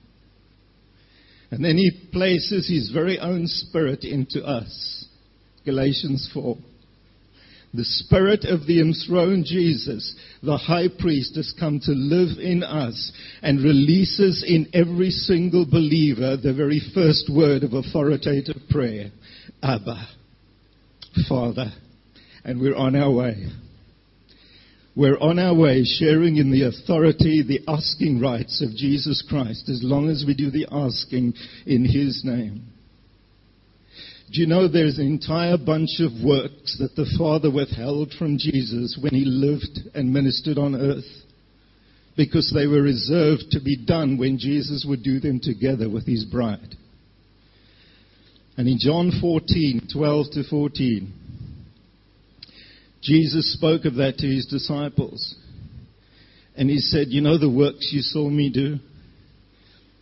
And 1.52 1.64
then 1.64 1.76
he 1.76 1.92
places 2.14 2.68
his 2.68 2.90
very 2.92 3.20
own 3.20 3.46
spirit 3.48 4.06
into 4.06 4.42
us. 4.44 5.06
Galatians 5.66 6.30
4. 6.34 6.58
The 7.74 7.84
Spirit 7.84 8.46
of 8.46 8.66
the 8.66 8.80
enthroned 8.80 9.46
Jesus, 9.46 10.16
the 10.42 10.58
high 10.58 10.88
priest, 10.88 11.36
has 11.36 11.54
come 11.60 11.80
to 11.82 11.92
live 11.92 12.40
in 12.40 12.64
us 12.64 13.12
and 13.42 13.64
releases 13.64 14.44
in 14.48 14.70
every 14.74 15.12
single 15.12 15.66
believer 15.66 16.38
the 16.38 16.54
very 16.54 16.82
first 16.94 17.30
word 17.30 17.64
of 17.64 17.74
authoritative 17.74 18.62
prayer 18.70 19.12
Abba, 19.62 20.08
Father. 21.28 21.72
And 22.44 22.62
we're 22.62 22.76
on 22.76 22.96
our 22.96 23.12
way. 23.12 23.48
We're 24.96 25.20
on 25.20 25.38
our 25.38 25.54
way 25.54 25.84
sharing 25.84 26.38
in 26.38 26.52
the 26.52 26.64
authority, 26.64 27.44
the 27.48 27.62
asking 27.68 28.20
rights 28.20 28.64
of 28.64 28.76
Jesus 28.76 29.24
Christ 29.28 29.70
as 29.70 29.82
long 29.84 30.10
as 30.10 30.24
we 30.26 30.34
do 30.34 30.50
the 30.50 30.68
asking 30.72 31.34
in 31.66 31.86
His 31.86 32.24
name. 32.24 32.64
Do 34.32 34.42
you 34.42 34.48
know 34.48 34.68
there's 34.68 35.00
an 35.00 35.08
entire 35.08 35.58
bunch 35.58 36.00
of 36.00 36.12
works 36.24 36.78
that 36.80 36.96
the 36.96 37.10
Father 37.18 37.50
withheld 37.50 38.14
from 38.20 38.38
Jesus 38.38 38.98
when 39.02 39.14
He 39.14 39.24
lived 39.24 39.80
and 39.96 40.12
ministered 40.12 40.58
on 40.58 40.76
earth? 40.76 41.06
Because 42.18 42.52
they 42.54 42.68
were 42.68 42.82
reserved 42.82 43.52
to 43.52 43.62
be 43.62 43.78
done 43.78 44.18
when 44.18 44.38
Jesus 44.38 44.86
would 44.88 45.02
do 45.02 45.20
them 45.20 45.40
together 45.42 45.90
with 45.90 46.06
His 46.06 46.26
bride. 46.26 46.76
And 48.58 48.68
in 48.68 48.80
John 48.80 49.12
14, 49.22 49.88
12 49.94 50.26
to 50.32 50.44
14, 50.50 51.14
Jesus 53.02 53.54
spoke 53.54 53.86
of 53.86 53.96
that 53.96 54.18
to 54.18 54.28
his 54.28 54.48
disciples. 54.48 55.36
And 56.56 56.70
he 56.70 56.80
said, 56.80 57.08
You 57.10 57.22
know 57.22 57.38
the 57.38 57.50
works 57.50 57.92
you 57.94 58.02
saw 58.02 58.28
me 58.28 58.50
do? 58.50 58.78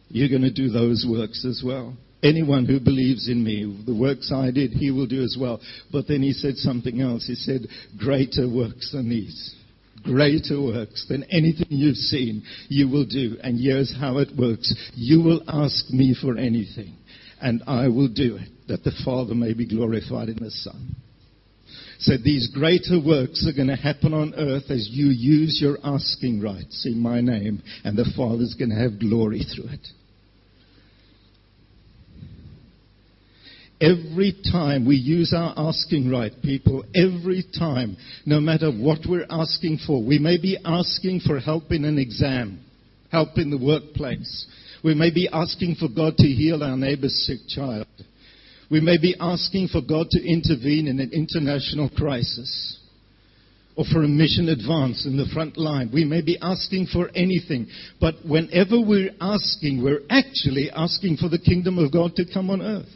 You're 0.08 0.30
going 0.30 0.44
to 0.44 0.52
do 0.52 0.70
those 0.70 1.06
works 1.08 1.46
as 1.46 1.62
well. 1.64 1.98
Anyone 2.24 2.66
who 2.66 2.80
believes 2.80 3.30
in 3.30 3.44
me, 3.44 3.84
the 3.86 3.96
works 3.96 4.32
I 4.34 4.52
did, 4.52 4.72
he 4.72 4.92
will 4.92 5.06
do 5.06 5.22
as 5.22 5.38
well. 5.40 5.60
But 5.92 6.08
then 6.08 6.22
he 6.22 6.34
said 6.34 6.58
something 6.58 7.02
else. 7.02 7.28
He 7.28 7.36
said, 7.36 7.68
Greater 7.98 8.50
works 8.50 8.92
than 8.92 9.10
these. 9.10 9.56
Greater 10.04 10.62
works 10.62 11.06
than 11.08 11.24
anything 11.26 11.68
you've 11.70 11.98
seen, 11.98 12.44
you 12.70 12.88
will 12.88 13.06
do. 13.06 13.38
And 13.42 13.60
here's 13.60 13.96
how 14.00 14.20
it 14.20 14.30
works. 14.38 14.74
You 14.94 15.22
will 15.22 15.42
ask 15.48 15.90
me 15.90 16.16
for 16.20 16.38
anything, 16.38 16.96
and 17.42 17.64
I 17.66 17.88
will 17.88 18.10
do 18.10 18.38
it, 18.38 18.50
that 18.68 18.84
the 18.84 18.94
Father 19.04 19.34
may 19.34 19.54
be 19.54 19.68
glorified 19.68 20.30
in 20.30 20.38
the 20.38 20.52
Son 20.52 20.96
So 22.00 22.18
these 22.18 22.50
greater 22.54 23.00
works 23.04 23.48
are 23.48 23.56
going 23.56 23.70
to 23.70 23.76
happen 23.76 24.14
on 24.14 24.34
earth 24.36 24.70
as 24.70 24.88
you 24.92 25.08
use 25.08 25.60
your 25.62 25.78
asking 25.84 26.42
rights 26.42 26.86
in 26.86 27.00
my 27.00 27.22
name, 27.22 27.64
and 27.84 27.98
the 27.98 28.12
Father's 28.16 28.54
going 28.54 28.70
to 28.70 28.76
have 28.76 29.00
glory 29.00 29.44
through 29.44 29.70
it. 29.70 29.88
Every 33.86 34.34
time 34.52 34.88
we 34.88 34.96
use 34.96 35.32
our 35.32 35.54
asking 35.56 36.10
right, 36.10 36.32
people, 36.42 36.84
every 36.96 37.44
time, 37.58 37.98
no 38.26 38.40
matter 38.40 38.72
what 38.72 39.00
we're 39.08 39.28
asking 39.30 39.78
for, 39.86 40.04
we 40.04 40.18
may 40.18 40.42
be 40.42 40.58
asking 40.66 41.20
for 41.20 41.40
help 41.40 41.72
in 41.72 41.86
an 41.86 42.00
exam, 42.00 42.66
help 43.12 43.38
in 43.38 43.52
the 43.52 43.64
workplace. 43.64 44.48
We 44.84 44.96
may 44.96 45.14
be 45.14 45.30
asking 45.32 45.76
for 45.76 45.88
God 45.88 46.18
to 46.18 46.28
heal 46.28 46.64
our 46.64 46.76
neighbor's 46.76 47.28
sick 47.28 47.48
child. 47.48 47.86
We 48.72 48.82
may 48.82 48.98
be 48.98 49.16
asking 49.20 49.68
for 49.68 49.82
God 49.82 50.10
to 50.10 50.20
intervene 50.20 50.88
in 50.88 51.00
an 51.00 51.12
international 51.14 51.92
crisis 51.96 52.80
or 53.76 53.86
for 53.86 54.04
a 54.04 54.08
mission 54.08 54.50
advance 54.50 55.06
in 55.06 55.16
the 55.16 55.30
front 55.32 55.58
line. 55.58 55.92
We 55.94 56.06
may 56.06 56.22
be 56.22 56.40
asking 56.42 56.88
for 56.88 57.12
anything. 57.14 57.68
But 58.02 58.16
whenever 58.28 58.82
we're 58.82 59.14
asking, 59.22 59.84
we're 59.84 60.02
actually 60.10 60.72
asking 60.72 61.18
for 61.18 61.30
the 61.30 61.38
kingdom 61.38 61.78
of 61.78 61.94
God 61.94 62.16
to 62.16 62.26
come 62.34 62.50
on 62.50 62.64
earth. 62.64 62.90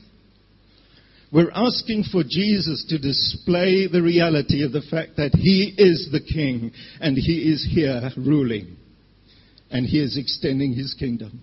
We're 1.31 1.51
asking 1.53 2.05
for 2.11 2.23
Jesus 2.23 2.85
to 2.89 2.97
display 2.97 3.87
the 3.87 4.01
reality 4.01 4.63
of 4.63 4.71
the 4.71 4.81
fact 4.81 5.17
that 5.17 5.31
He 5.35 5.73
is 5.77 6.09
the 6.11 6.21
King 6.21 6.71
and 6.99 7.15
He 7.15 7.51
is 7.51 7.67
here 7.71 8.09
ruling. 8.17 8.77
And 9.69 9.85
He 9.85 10.01
is 10.01 10.17
extending 10.17 10.73
His 10.73 10.95
kingdom. 10.95 11.41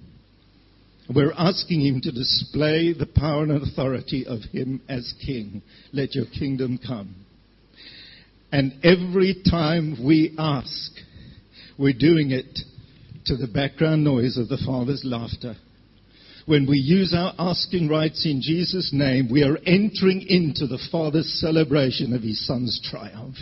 We're 1.14 1.32
asking 1.36 1.82
him 1.82 2.00
to 2.00 2.10
display 2.10 2.92
the 2.92 3.06
power 3.06 3.44
and 3.44 3.62
authority 3.62 4.26
of 4.26 4.40
him 4.52 4.82
as 4.88 5.14
king. 5.24 5.62
Let 5.92 6.16
your 6.16 6.26
kingdom 6.26 6.80
come. 6.84 7.14
And 8.50 8.72
every 8.82 9.42
time 9.48 10.04
we 10.04 10.34
ask, 10.36 10.92
we're 11.78 11.92
doing 11.92 12.32
it 12.32 12.58
to 13.26 13.36
the 13.36 13.46
background 13.46 14.02
noise 14.02 14.36
of 14.36 14.48
the 14.48 14.60
Father's 14.66 15.02
laughter. 15.04 15.54
When 16.46 16.66
we 16.68 16.78
use 16.78 17.12
our 17.12 17.34
asking 17.40 17.88
rights 17.88 18.24
in 18.24 18.40
Jesus' 18.40 18.92
name, 18.92 19.28
we 19.28 19.42
are 19.42 19.58
entering 19.66 20.24
into 20.28 20.68
the 20.68 20.78
Father's 20.92 21.40
celebration 21.40 22.14
of 22.14 22.22
His 22.22 22.46
Son's 22.46 22.80
triumph. 22.88 23.34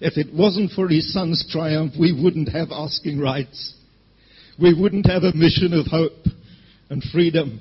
If 0.00 0.16
it 0.16 0.32
wasn't 0.32 0.70
for 0.70 0.86
His 0.88 1.12
Son's 1.12 1.44
triumph, 1.50 1.94
we 1.98 2.12
wouldn't 2.12 2.50
have 2.50 2.68
asking 2.70 3.18
rights. 3.18 3.74
We 4.60 4.80
wouldn't 4.80 5.06
have 5.06 5.24
a 5.24 5.34
mission 5.34 5.72
of 5.72 5.86
hope 5.86 6.24
and 6.88 7.02
freedom. 7.02 7.60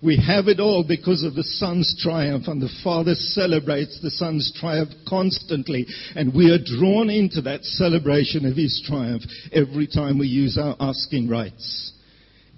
We 0.00 0.16
have 0.24 0.46
it 0.46 0.60
all 0.60 0.84
because 0.86 1.24
of 1.24 1.34
the 1.34 1.42
Son's 1.42 2.00
triumph, 2.00 2.46
and 2.46 2.62
the 2.62 2.72
Father 2.84 3.16
celebrates 3.16 3.98
the 4.00 4.10
Son's 4.10 4.52
triumph 4.54 4.90
constantly, 5.08 5.86
and 6.14 6.32
we 6.32 6.52
are 6.52 6.62
drawn 6.62 7.10
into 7.10 7.40
that 7.42 7.64
celebration 7.64 8.46
of 8.46 8.54
His 8.54 8.80
triumph 8.86 9.22
every 9.52 9.88
time 9.88 10.18
we 10.18 10.28
use 10.28 10.56
our 10.56 10.76
asking 10.78 11.28
rights. 11.28 11.93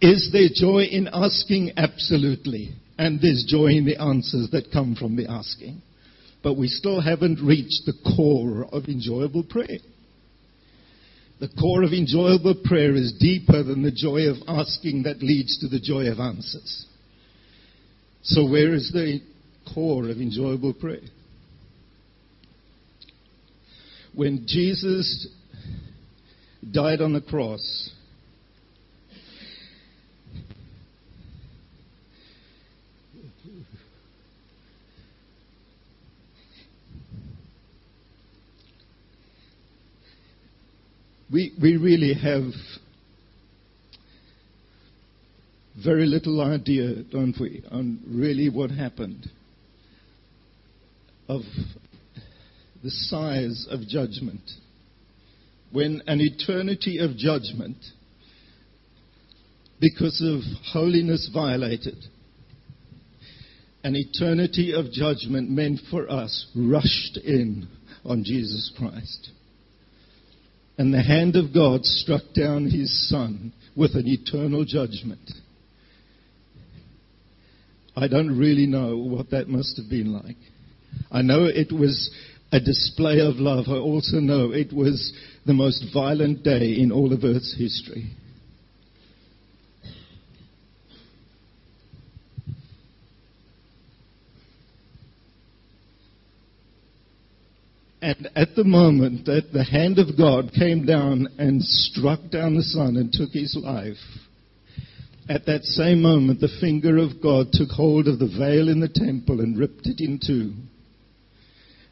Is 0.00 0.30
there 0.32 0.48
joy 0.52 0.82
in 0.85 1.09
asking? 1.12 1.72
Absolutely. 1.76 2.70
And 2.98 3.20
there's 3.20 3.44
joy 3.48 3.68
in 3.68 3.85
the 3.85 4.00
answers 4.00 4.50
that 4.50 4.72
come 4.72 4.94
from 4.94 5.16
the 5.16 5.26
asking. 5.30 5.82
But 6.42 6.54
we 6.54 6.68
still 6.68 7.00
haven't 7.00 7.44
reached 7.44 7.87
the 7.87 7.94
core 8.16 8.66
of 8.72 8.85
enjoyable 8.87 9.42
prayer. 9.42 9.78
The 11.38 11.48
core 11.48 11.82
of 11.82 11.92
enjoyable 11.92 12.54
prayer 12.64 12.94
is 12.94 13.12
deeper 13.18 13.62
than 13.62 13.82
the 13.82 13.90
joy 13.90 14.28
of 14.28 14.37
asking 14.48 15.02
that 15.02 15.22
leads 15.22 15.59
to 15.59 15.68
the 15.68 15.80
joy 15.80 16.11
of 16.11 16.18
answers. 16.18 16.87
So, 18.22 18.48
where 18.48 18.72
is 18.74 18.90
the 18.92 19.20
core 19.74 20.09
of 20.09 20.18
enjoyable 20.18 20.72
prayer? 20.72 21.00
When 24.14 24.46
Jesus 24.46 25.28
died 26.70 27.02
on 27.02 27.12
the 27.12 27.20
cross, 27.20 27.90
we, 41.30 41.52
we 41.61 41.76
really 41.76 42.14
have 42.14 42.44
very 45.82 46.06
little 46.06 46.40
idea, 46.40 47.02
don't 47.11 47.35
we, 47.38 47.62
on 47.70 48.00
really 48.09 48.48
what 48.48 48.70
happened, 48.70 49.28
of 51.28 51.42
the 52.82 52.90
size 52.90 53.66
of 53.70 53.80
judgment. 53.87 54.40
When 55.72 56.02
an 56.06 56.20
eternity 56.20 56.98
of 56.98 57.16
judgment, 57.16 57.76
because 59.80 60.22
of 60.24 60.40
holiness 60.72 61.28
violated, 61.35 61.96
an 63.87 63.94
eternity 63.94 64.72
of 64.72 64.90
judgment 64.90 65.49
meant 65.49 65.79
for 65.92 66.11
us 66.11 66.49
rushed 66.57 67.16
in 67.18 67.68
on 68.05 68.25
Jesus 68.25 68.72
Christ. 68.77 69.31
And 70.77 70.92
the 70.92 71.01
hand 71.01 71.37
of 71.37 71.55
God 71.55 71.85
struck 71.85 72.22
down 72.35 72.64
his 72.64 73.09
son 73.09 73.53
with 73.77 73.94
an 73.94 74.09
eternal 74.09 74.64
judgment. 74.64 75.31
I 77.94 78.09
don't 78.09 78.37
really 78.37 78.66
know 78.66 78.96
what 78.96 79.31
that 79.31 79.46
must 79.46 79.77
have 79.77 79.88
been 79.88 80.12
like. 80.12 80.37
I 81.12 81.22
know 81.22 81.44
it 81.44 81.70
was 81.70 82.11
a 82.51 82.59
display 82.59 83.20
of 83.20 83.37
love. 83.37 83.66
I 83.68 83.79
also 83.79 84.16
know 84.16 84.51
it 84.51 84.72
was 84.72 85.12
the 85.46 85.55
most 85.55 85.85
violent 85.94 86.42
day 86.42 86.72
in 86.72 86.90
all 86.90 87.12
of 87.12 87.22
Earth's 87.22 87.55
history. 87.57 88.16
And 98.07 98.31
at 98.37 98.55
the 98.55 98.62
moment 98.62 99.27
that 99.27 99.53
the 99.53 99.64
hand 99.64 99.99
of 99.99 100.16
God 100.16 100.53
came 100.57 100.87
down 100.87 101.27
and 101.38 101.61
struck 101.61 102.21
down 102.31 102.55
the 102.55 102.62
son 102.62 102.97
and 102.97 103.12
took 103.12 103.31
his 103.33 103.59
life, 103.61 103.97
at 105.29 105.47
that 105.47 105.64
same 105.64 106.03
moment 106.03 106.38
the 106.38 106.57
finger 106.61 106.99
of 106.99 107.21
God 107.21 107.49
took 107.51 107.71
hold 107.71 108.07
of 108.07 108.21
the 108.21 108.29
veil 108.29 108.69
in 108.69 108.79
the 108.79 108.88
temple 108.88 109.40
and 109.40 109.59
ripped 109.59 109.88
it 109.88 109.99
in 109.99 110.21
two. 110.25 110.53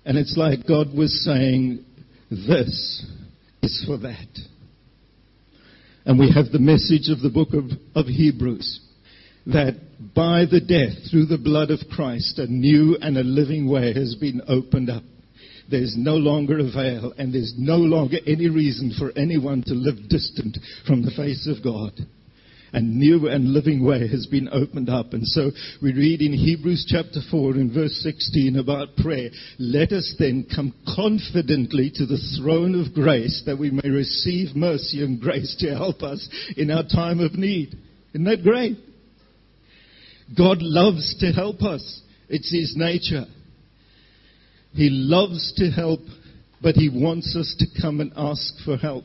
And 0.04 0.16
it's 0.16 0.36
like 0.36 0.68
God 0.68 0.96
was 0.96 1.24
saying, 1.24 1.84
This 2.30 3.04
is 3.60 3.84
for 3.84 3.98
that. 3.98 4.38
And 6.06 6.16
we 6.16 6.30
have 6.30 6.52
the 6.52 6.60
message 6.60 7.08
of 7.10 7.22
the 7.22 7.28
book 7.28 7.48
of, 7.54 7.64
of 7.96 8.06
Hebrews 8.06 8.78
that 9.46 9.74
by 10.14 10.44
the 10.48 10.60
death 10.60 11.10
through 11.10 11.26
the 11.26 11.42
blood 11.42 11.72
of 11.72 11.80
Christ, 11.90 12.38
a 12.38 12.46
new 12.46 12.96
and 13.00 13.18
a 13.18 13.24
living 13.24 13.68
way 13.68 13.92
has 13.92 14.14
been 14.14 14.42
opened 14.46 14.90
up 14.90 15.02
there's 15.70 15.94
no 15.96 16.14
longer 16.16 16.58
a 16.58 16.70
veil 16.70 17.12
and 17.18 17.32
there's 17.32 17.54
no 17.56 17.76
longer 17.76 18.18
any 18.26 18.48
reason 18.48 18.92
for 18.98 19.12
anyone 19.16 19.62
to 19.66 19.74
live 19.74 20.08
distant 20.08 20.58
from 20.86 21.02
the 21.02 21.10
face 21.10 21.48
of 21.48 21.62
God. 21.62 21.92
A 22.74 22.80
new 22.80 23.28
and 23.28 23.52
living 23.52 23.84
way 23.84 24.08
has 24.08 24.26
been 24.26 24.48
opened 24.50 24.88
up. 24.88 25.12
And 25.12 25.24
so 25.24 25.52
we 25.80 25.92
read 25.92 26.20
in 26.20 26.32
Hebrews 26.32 26.86
chapter 26.88 27.20
4 27.30 27.54
in 27.54 27.72
verse 27.72 27.94
16 28.02 28.58
about 28.58 28.96
prayer. 28.96 29.30
Let 29.60 29.92
us 29.92 30.16
then 30.18 30.44
come 30.52 30.74
confidently 30.96 31.92
to 31.94 32.04
the 32.04 32.18
throne 32.36 32.74
of 32.74 32.92
grace 32.92 33.44
that 33.46 33.60
we 33.60 33.70
may 33.70 33.88
receive 33.88 34.56
mercy 34.56 35.04
and 35.04 35.20
grace 35.20 35.54
to 35.60 35.72
help 35.72 36.02
us 36.02 36.28
in 36.56 36.72
our 36.72 36.82
time 36.82 37.20
of 37.20 37.34
need. 37.34 37.78
Isn't 38.12 38.24
that 38.24 38.42
great? 38.42 38.76
God 40.36 40.58
loves 40.60 41.14
to 41.20 41.30
help 41.30 41.62
us. 41.62 42.02
It's 42.28 42.50
His 42.50 42.74
nature. 42.76 43.26
He 44.74 44.90
loves 44.90 45.52
to 45.56 45.70
help, 45.70 46.00
but 46.62 46.74
He 46.74 46.88
wants 46.88 47.36
us 47.36 47.54
to 47.58 47.80
come 47.80 48.00
and 48.00 48.12
ask 48.16 48.54
for 48.64 48.76
help 48.76 49.04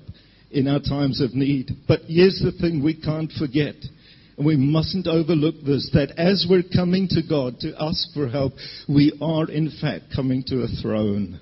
in 0.51 0.67
our 0.67 0.79
times 0.79 1.21
of 1.21 1.35
need. 1.35 1.69
But 1.87 2.01
here's 2.07 2.41
the 2.43 2.51
thing 2.51 2.83
we 2.83 2.99
can't 2.99 3.31
forget. 3.31 3.75
And 4.37 4.45
we 4.45 4.55
mustn't 4.55 5.05
overlook 5.05 5.55
this, 5.65 5.89
that 5.93 6.13
as 6.17 6.47
we're 6.49 6.63
coming 6.63 7.07
to 7.09 7.21
God 7.27 7.59
to 7.59 7.73
ask 7.79 8.13
for 8.13 8.27
help, 8.27 8.53
we 8.87 9.17
are 9.21 9.49
in 9.49 9.69
fact 9.81 10.05
coming 10.15 10.43
to 10.47 10.63
a 10.63 10.67
throne. 10.81 11.39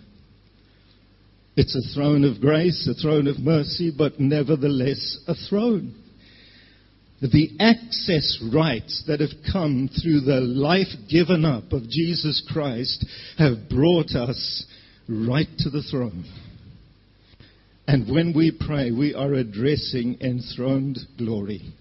It's 1.55 1.75
a 1.75 1.93
throne 1.93 2.23
of 2.23 2.41
grace, 2.41 2.87
a 2.87 2.99
throne 3.01 3.27
of 3.27 3.39
mercy, 3.39 3.91
but 3.95 4.19
nevertheless 4.19 5.19
a 5.27 5.35
throne. 5.35 5.95
The 7.21 7.49
access 7.59 8.39
rights 8.53 9.03
that 9.07 9.21
have 9.21 9.51
come 9.51 9.89
through 9.89 10.21
the 10.21 10.39
life 10.39 10.93
given 11.09 11.45
up 11.45 11.71
of 11.71 11.89
Jesus 11.89 12.43
Christ 12.47 13.05
have 13.39 13.69
brought 13.69 14.11
us 14.11 14.65
right 15.09 15.47
to 15.59 15.69
the 15.71 15.81
throne. 15.81 16.25
And 17.87 18.13
when 18.13 18.33
we 18.35 18.51
pray, 18.51 18.91
we 18.91 19.15
are 19.15 19.33
addressing 19.33 20.17
enthroned 20.21 20.99
glory. 21.17 21.73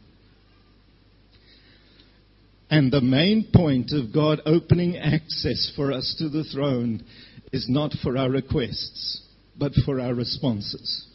And 2.70 2.90
the 2.90 3.00
main 3.00 3.48
point 3.54 3.92
of 3.92 4.14
God 4.14 4.40
opening 4.46 4.96
access 4.96 5.70
for 5.76 5.92
us 5.92 6.14
to 6.18 6.28
the 6.28 6.44
throne 6.44 7.04
is 7.52 7.66
not 7.68 7.92
for 8.02 8.16
our 8.16 8.30
requests, 8.30 9.22
but 9.58 9.72
for 9.84 10.00
our 10.00 10.14
responses. 10.14 11.06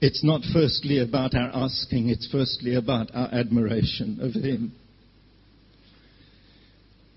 It's 0.00 0.22
not 0.22 0.42
firstly 0.52 0.98
about 0.98 1.34
our 1.34 1.50
asking, 1.54 2.10
it's 2.10 2.28
firstly 2.30 2.74
about 2.74 3.10
our 3.14 3.28
admiration 3.32 4.18
of 4.20 4.32
Him. 4.34 4.72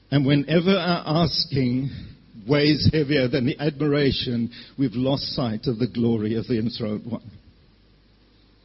And 0.09 0.25
whenever 0.25 0.71
our 0.71 1.23
asking 1.23 1.89
weighs 2.47 2.89
heavier 2.93 3.27
than 3.27 3.45
the 3.45 3.59
admiration, 3.59 4.51
we've 4.77 4.93
lost 4.93 5.35
sight 5.35 5.67
of 5.67 5.79
the 5.79 5.87
glory 5.87 6.35
of 6.35 6.47
the 6.47 6.59
enthroned 6.59 7.11
one, 7.11 7.29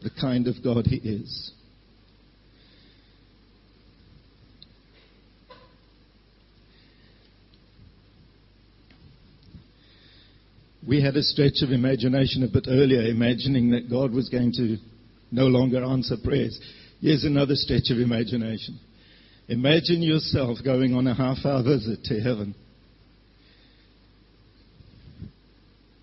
the 0.03 0.11
kind 0.21 0.47
of 0.47 0.63
God 0.63 0.87
he 0.87 0.97
is. 0.97 1.51
We 10.87 11.01
had 11.01 11.17
a 11.17 11.23
stretch 11.23 11.63
of 11.63 11.71
imagination 11.71 12.43
a 12.43 12.49
bit 12.49 12.67
earlier, 12.69 13.03
imagining 13.03 13.71
that 13.71 13.89
God 13.89 14.13
was 14.13 14.29
going 14.29 14.53
to 14.53 14.77
no 15.31 15.47
longer 15.47 15.83
answer 15.85 16.17
prayers. 16.23 16.59
Here's 17.01 17.25
another 17.25 17.55
stretch 17.55 17.91
of 17.91 17.99
imagination. 17.99 18.79
Imagine 19.49 20.03
yourself 20.03 20.59
going 20.65 20.95
on 20.95 21.07
a 21.07 21.15
half 21.15 21.39
hour 21.45 21.63
visit 21.63 22.05
to 22.05 22.21
heaven. 22.21 22.55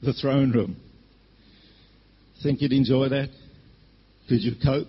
the 0.01 0.13
throne 0.13 0.51
room. 0.51 0.77
Think 2.41 2.61
you'd 2.61 2.71
enjoy 2.71 3.09
that? 3.09 3.29
Could 4.27 4.41
you 4.41 4.53
cope? 4.63 4.87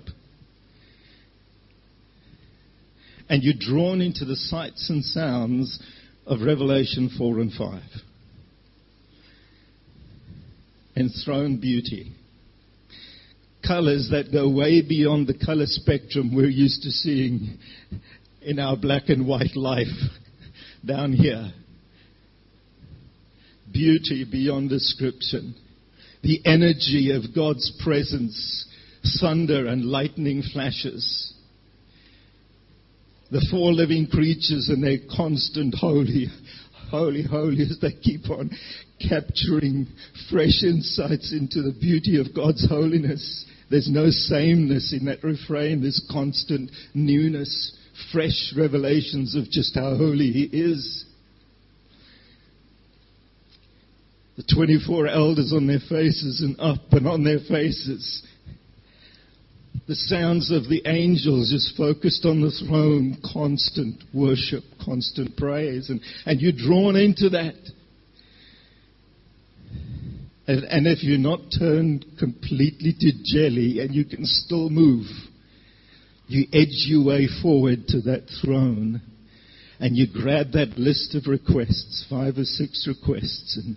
And 3.29 3.42
you're 3.42 3.55
drawn 3.59 4.00
into 4.00 4.24
the 4.24 4.37
sights 4.37 4.90
and 4.90 5.05
sounds 5.05 5.81
of 6.26 6.40
Revelation 6.40 7.11
4 7.16 7.40
and 7.40 7.53
5. 7.53 7.83
Enthroned 11.01 11.63
beauty. 11.63 12.13
Colors 13.67 14.09
that 14.11 14.31
go 14.31 14.51
way 14.51 14.83
beyond 14.87 15.27
the 15.27 15.47
color 15.47 15.65
spectrum 15.65 16.35
we're 16.37 16.47
used 16.47 16.83
to 16.83 16.91
seeing 16.91 17.59
in 18.43 18.59
our 18.59 18.77
black 18.77 19.09
and 19.09 19.27
white 19.27 19.57
life 19.57 19.87
down 20.85 21.13
here 21.13 21.53
beauty 23.73 24.27
beyond 24.31 24.69
description. 24.69 25.55
The 26.23 26.41
energy 26.45 27.13
of 27.13 27.35
God's 27.35 27.73
presence, 27.83 28.67
thunder 29.21 29.69
and 29.69 29.87
lightning 29.87 30.43
flashes. 30.53 31.33
The 33.31 33.47
four 33.51 33.73
living 33.73 34.07
creatures 34.07 34.69
and 34.69 34.85
their 34.85 34.99
constant 35.17 35.75
holy, 35.75 36.27
holy, 36.90 37.22
holy 37.22 37.62
as 37.62 37.79
they 37.81 37.92
keep 37.92 38.29
on 38.29 38.50
capturing 39.09 39.87
fresh 40.31 40.62
insights 40.62 41.33
into 41.33 41.62
the 41.62 41.76
beauty 41.79 42.20
of 42.20 42.35
God's 42.35 42.68
holiness. 42.68 43.46
There's 43.70 43.88
no 43.90 44.11
sameness 44.11 44.92
in 44.98 45.07
that 45.07 45.22
refrain. 45.22 45.83
There's 45.83 46.05
constant 46.11 46.70
newness, 46.92 47.76
fresh 48.12 48.53
revelations 48.57 49.37
of 49.37 49.44
just 49.50 49.74
how 49.74 49.96
holy 49.96 50.33
He 50.33 50.44
is. 50.53 51.05
The 54.37 54.55
24 54.55 55.07
elders 55.07 55.53
on 55.55 55.66
their 55.66 55.81
faces 55.81 56.40
and 56.40 56.59
up 56.59 56.92
and 56.92 57.07
on 57.07 57.24
their 57.24 57.40
faces. 57.40 58.26
The 59.90 59.96
sounds 59.96 60.53
of 60.53 60.68
the 60.68 60.83
angels 60.87 61.50
just 61.50 61.76
focused 61.76 62.24
on 62.24 62.42
the 62.42 62.53
throne, 62.53 63.18
constant 63.35 64.00
worship, 64.14 64.62
constant 64.81 65.37
praise, 65.37 65.90
and, 65.90 66.00
and 66.26 66.40
you're 66.40 66.53
drawn 66.53 66.94
into 66.94 67.31
that. 67.31 67.57
And, 70.46 70.62
and 70.62 70.87
if 70.87 71.03
you're 71.03 71.18
not 71.18 71.40
turned 71.59 72.07
completely 72.20 72.94
to 73.00 73.12
jelly 73.35 73.81
and 73.81 73.92
you 73.92 74.05
can 74.05 74.24
still 74.26 74.70
move, 74.70 75.07
you 76.29 76.46
edge 76.53 76.87
your 76.87 77.05
way 77.05 77.26
forward 77.42 77.88
to 77.88 78.00
that 78.03 78.29
throne 78.44 79.03
and 79.81 79.96
you 79.96 80.07
grab 80.07 80.53
that 80.53 80.79
list 80.79 81.16
of 81.16 81.26
requests, 81.26 82.07
five 82.09 82.38
or 82.38 82.44
six 82.44 82.87
requests, 82.87 83.61
and 83.61 83.76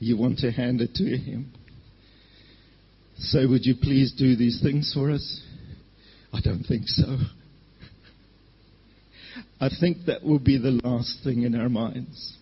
you 0.00 0.18
want 0.18 0.40
to 0.40 0.50
hand 0.50 0.82
it 0.82 0.92
to 0.96 1.16
Him. 1.16 1.50
So, 3.22 3.46
would 3.48 3.66
you 3.66 3.74
please 3.80 4.12
do 4.16 4.34
these 4.34 4.60
things 4.62 4.92
for 4.94 5.10
us? 5.10 5.40
I 6.32 6.40
don't 6.40 6.62
think 6.62 6.84
so. 6.86 7.18
I 9.60 9.68
think 9.78 10.06
that 10.06 10.22
will 10.24 10.38
be 10.38 10.56
the 10.56 10.80
last 10.82 11.22
thing 11.22 11.42
in 11.42 11.54
our 11.54 11.68
minds. 11.68 12.38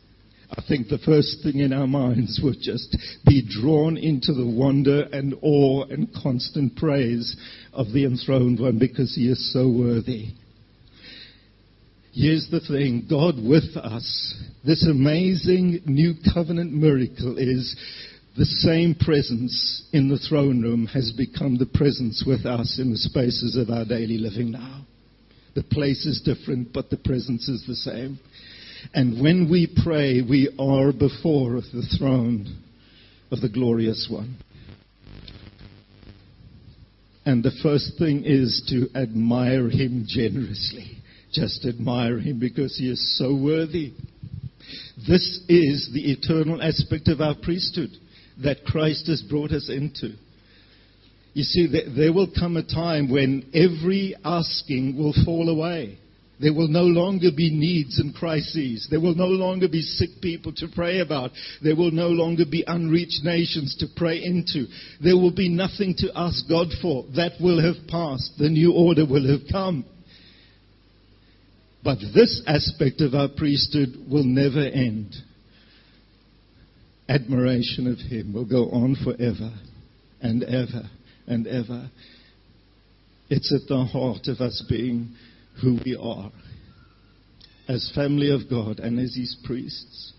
I 0.51 0.63
think 0.67 0.89
the 0.89 0.99
first 0.99 1.43
thing 1.43 1.59
in 1.59 1.73
our 1.73 1.89
minds 1.89 2.41
will 2.43 2.55
just 2.59 2.97
be 3.27 3.45
drawn 3.47 3.97
into 3.97 4.33
the 4.33 4.47
wonder 4.47 5.03
and 5.13 5.35
awe 5.43 5.85
and 5.91 6.09
constant 6.23 6.77
praise 6.77 7.37
of 7.73 7.93
the 7.93 8.05
enthroned 8.05 8.61
one 8.61 8.79
because 8.79 9.15
he 9.15 9.29
is 9.29 9.53
so 9.53 9.69
worthy. 9.69 10.29
Here's 12.13 12.49
the 12.51 12.61
thing 12.61 13.07
God 13.11 13.35
with 13.37 13.77
us, 13.77 14.35
this 14.65 14.87
amazing 14.89 15.83
new 15.87 16.15
covenant 16.33 16.73
miracle 16.73 17.37
is 17.37 17.77
the 18.39 18.45
same 18.45 18.95
presence 18.95 19.83
in 19.93 20.09
the 20.09 20.19
throne 20.19 20.63
room 20.63 20.87
has 20.87 21.13
become 21.13 21.59
the 21.59 21.67
presence 21.67 22.25
with 22.27 22.47
us 22.47 22.79
in 22.81 22.91
the 22.91 22.97
spaces 22.97 23.57
of 23.57 23.71
our 23.71 23.85
daily 23.85 24.17
living 24.17 24.53
now. 24.53 24.87
The 25.55 25.65
place 25.65 26.07
is 26.07 26.23
different, 26.23 26.73
but 26.73 26.89
the 26.89 26.97
presence 26.97 27.49
is 27.49 27.65
the 27.67 27.75
same. 27.75 28.21
And 28.95 29.21
when 29.21 29.51
we 29.51 29.67
pray, 29.83 30.23
we 30.23 30.55
are 30.59 30.93
before 30.93 31.57
the 31.57 31.87
throne 31.99 32.63
of 33.33 33.41
the 33.41 33.49
glorious 33.49 34.09
one. 34.11 34.37
And 37.27 37.43
the 37.43 37.59
first 37.63 37.99
thing 37.99 38.23
is 38.25 38.63
to 38.69 38.89
admire 38.99 39.69
him 39.69 40.05
generously 40.07 40.99
just 41.33 41.65
admire 41.67 42.19
him 42.19 42.39
because 42.39 42.77
he 42.77 42.91
is 42.91 43.19
so 43.19 43.35
worthy. 43.35 43.93
This 45.07 45.41
is 45.49 45.91
the 45.93 46.11
eternal 46.13 46.63
aspect 46.63 47.09
of 47.09 47.21
our 47.21 47.35
priesthood 47.35 47.91
that 48.43 48.65
Christ 48.65 49.07
has 49.09 49.23
brought 49.23 49.53
us 49.53 49.69
into. 49.69 50.15
You 51.35 51.45
see, 51.45 51.69
there 51.97 52.13
will 52.13 52.31
come 52.37 52.57
a 52.57 52.63
time 52.63 53.11
when 53.11 53.51
every 53.55 54.17
asking 54.25 54.97
will 54.97 55.15
fall 55.25 55.49
away. 55.49 55.99
There 56.41 56.55
will 56.55 56.69
no 56.69 56.83
longer 56.83 57.31
be 57.37 57.51
needs 57.51 57.99
and 57.99 58.15
crises. 58.15 58.87
There 58.91 59.01
will 59.01 59.17
no 59.17 59.27
longer 59.27 59.69
be 59.69 59.83
sick 59.83 60.11
people 60.23 60.53
to 60.55 60.69
pray 60.73 61.01
about. 61.01 61.33
There 61.63 61.75
will 61.75 61.91
no 61.91 62.09
longer 62.09 62.45
be 62.49 62.65
unreached 62.67 63.25
nations 63.25 63.77
to 63.81 63.87
pray 63.97 64.23
into. 64.23 64.67
There 65.03 65.17
will 65.17 65.35
be 65.35 65.49
nothing 65.49 65.95
to 65.99 66.11
ask 66.15 66.49
God 66.49 66.69
for. 66.81 67.05
That 67.17 67.33
will 67.41 67.61
have 67.61 67.89
passed. 67.89 68.35
The 68.39 68.49
new 68.49 68.73
order 68.73 69.05
will 69.05 69.29
have 69.31 69.49
come. 69.51 69.85
But 71.83 71.99
this 72.15 72.43
aspect 72.47 73.01
of 73.01 73.15
our 73.15 73.29
priesthood 73.29 73.97
will 74.11 74.25
never 74.25 74.61
end. 74.61 75.15
Admiration 77.09 77.87
of 77.87 77.99
Him 77.99 78.33
will 78.33 78.45
go 78.45 78.71
on 78.71 78.97
forever 79.03 79.53
and 80.21 80.43
ever 80.45 80.91
and 81.27 81.47
ever. 81.47 81.91
It's 83.31 83.53
at 83.53 83.69
the 83.69 83.85
heart 83.85 84.27
of 84.27 84.41
us 84.41 84.65
being 84.69 85.15
who 85.63 85.79
we 85.85 85.97
are 85.97 86.31
as 87.69 87.93
family 87.95 88.31
of 88.31 88.49
God 88.49 88.79
and 88.81 88.99
as 88.99 89.15
His 89.15 89.37
priests. 89.45 90.13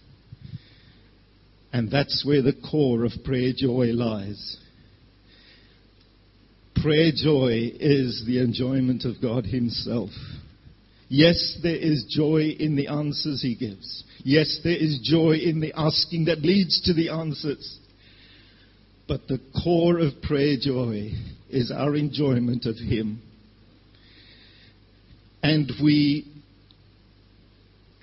And 1.73 1.91
that's 1.91 2.23
where 2.25 2.41
the 2.41 2.53
core 2.69 3.05
of 3.05 3.11
prayer 3.23 3.51
joy 3.55 3.87
lies. 3.87 4.57
Prayer 6.81 7.11
joy 7.11 7.71
is 7.79 8.23
the 8.25 8.41
enjoyment 8.41 9.05
of 9.05 9.21
God 9.21 9.45
Himself. 9.45 10.09
Yes, 11.09 11.57
there 11.61 11.75
is 11.75 12.05
joy 12.09 12.55
in 12.59 12.75
the 12.75 12.87
answers 12.87 13.41
He 13.41 13.55
gives. 13.55 14.03
Yes, 14.23 14.59
there 14.63 14.75
is 14.75 14.99
joy 15.01 15.33
in 15.33 15.61
the 15.61 15.73
asking 15.75 16.25
that 16.25 16.41
leads 16.41 16.81
to 16.81 16.93
the 16.93 17.09
answers. 17.09 17.79
But 19.07 19.27
the 19.27 19.39
core 19.63 19.99
of 19.99 20.21
prayer 20.21 20.57
joy 20.61 21.13
is 21.49 21.71
our 21.71 21.95
enjoyment 21.95 22.65
of 22.65 22.75
Him. 22.75 23.21
And 25.41 25.71
we 25.81 26.31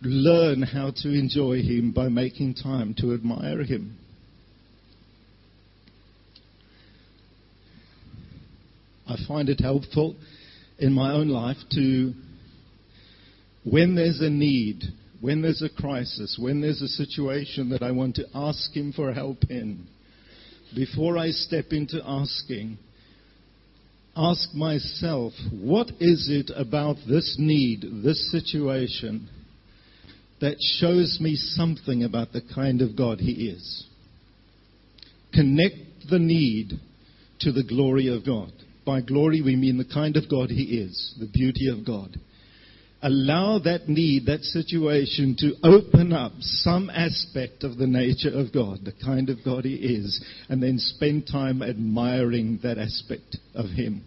learn 0.03 0.63
how 0.63 0.93
to 1.03 1.09
enjoy 1.09 1.63
Him 1.63 1.93
by 1.93 2.09
making 2.09 2.55
time 2.55 2.95
to 2.99 3.13
admire 3.13 3.63
Him. 3.63 3.99
I 9.09 9.17
find 9.29 9.49
it 9.49 9.61
helpful 9.61 10.17
in 10.79 10.93
my 10.93 11.13
own 11.13 11.29
life 11.29 11.59
to, 11.73 12.13
when 13.65 13.95
there's 13.95 14.21
a 14.21 14.31
need, 14.31 14.83
when 15.21 15.43
there's 15.43 15.63
a 15.63 15.69
crisis, 15.69 16.37
when 16.41 16.61
there's 16.61 16.83
a 16.83 16.89
situation 16.89 17.71
that 17.71 17.83
I 17.83 17.91
want 17.91 18.17
to 18.17 18.27
ask 18.35 18.73
Him 18.73 18.93
for 18.93 19.13
help 19.13 19.39
in, 19.49 19.87
before 20.75 21.17
I 21.17 21.31
step 21.31 21.67
into 21.71 22.03
asking, 22.05 22.79
ask 24.17 24.53
myself, 24.55 25.33
what 25.53 25.89
is 26.01 26.29
it 26.31 26.51
about 26.55 26.97
this 27.09 27.37
need, 27.39 27.85
this 28.05 28.31
situation, 28.31 29.29
that 30.41 30.57
shows 30.61 31.19
me 31.21 31.35
something 31.37 32.05
about 32.05 32.33
the 32.33 32.43
kind 32.55 32.83
of 32.83 32.97
God 32.97 33.21
He 33.21 33.49
is? 33.49 33.87
Connect 35.33 35.77
the 36.11 36.19
need 36.19 36.73
to 37.41 37.53
the 37.53 37.65
glory 37.65 38.09
of 38.09 38.25
God. 38.25 38.53
By 38.85 39.01
glory, 39.01 39.43
we 39.43 39.57
mean 39.57 39.79
the 39.79 39.85
kind 39.85 40.17
of 40.17 40.31
God 40.31 40.51
He 40.51 40.79
is, 40.79 41.15
the 41.19 41.27
beauty 41.27 41.69
of 41.69 41.87
God 41.87 42.19
allow 43.03 43.59
that 43.61 43.89
need, 43.89 44.27
that 44.27 44.43
situation 44.43 45.37
to 45.39 45.55
open 45.63 46.13
up 46.13 46.33
some 46.41 46.91
aspect 46.91 47.63
of 47.63 47.77
the 47.77 47.87
nature 47.87 48.31
of 48.33 48.53
God, 48.53 48.85
the 48.85 48.93
kind 49.05 49.29
of 49.31 49.45
God 49.45 49.65
He 49.65 49.75
is, 49.75 50.25
and 50.49 50.63
then 50.63 50.79
spend 50.79 51.27
time 51.27 51.63
admiring 51.63 52.61
that 52.63 52.79
aspect 52.79 53.37
of 53.55 53.67
Him. 53.67 54.03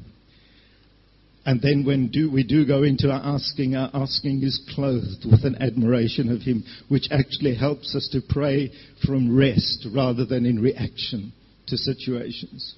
And 1.46 1.62
then 1.62 1.86
when 1.86 2.10
do, 2.10 2.30
we 2.32 2.44
do 2.44 2.66
go 2.66 2.84
into 2.84 3.10
our 3.10 3.22
asking, 3.36 3.76
our 3.76 3.90
asking 3.94 4.44
is 4.44 4.62
clothed 4.76 5.26
with 5.26 5.46
an 5.46 5.62
admiration 5.62 6.32
of 6.32 6.42
Him, 6.42 6.64
which 6.90 7.08
actually 7.12 7.56
helps 7.56 7.96
us 7.96 8.10
to 8.12 8.22
pray 8.28 8.72
from 9.06 9.36
rest 9.36 9.88
rather 9.96 10.26
than 10.26 10.46
in 10.46 10.62
reaction 10.62 11.32
to 11.68 11.78
situations. 11.78 12.76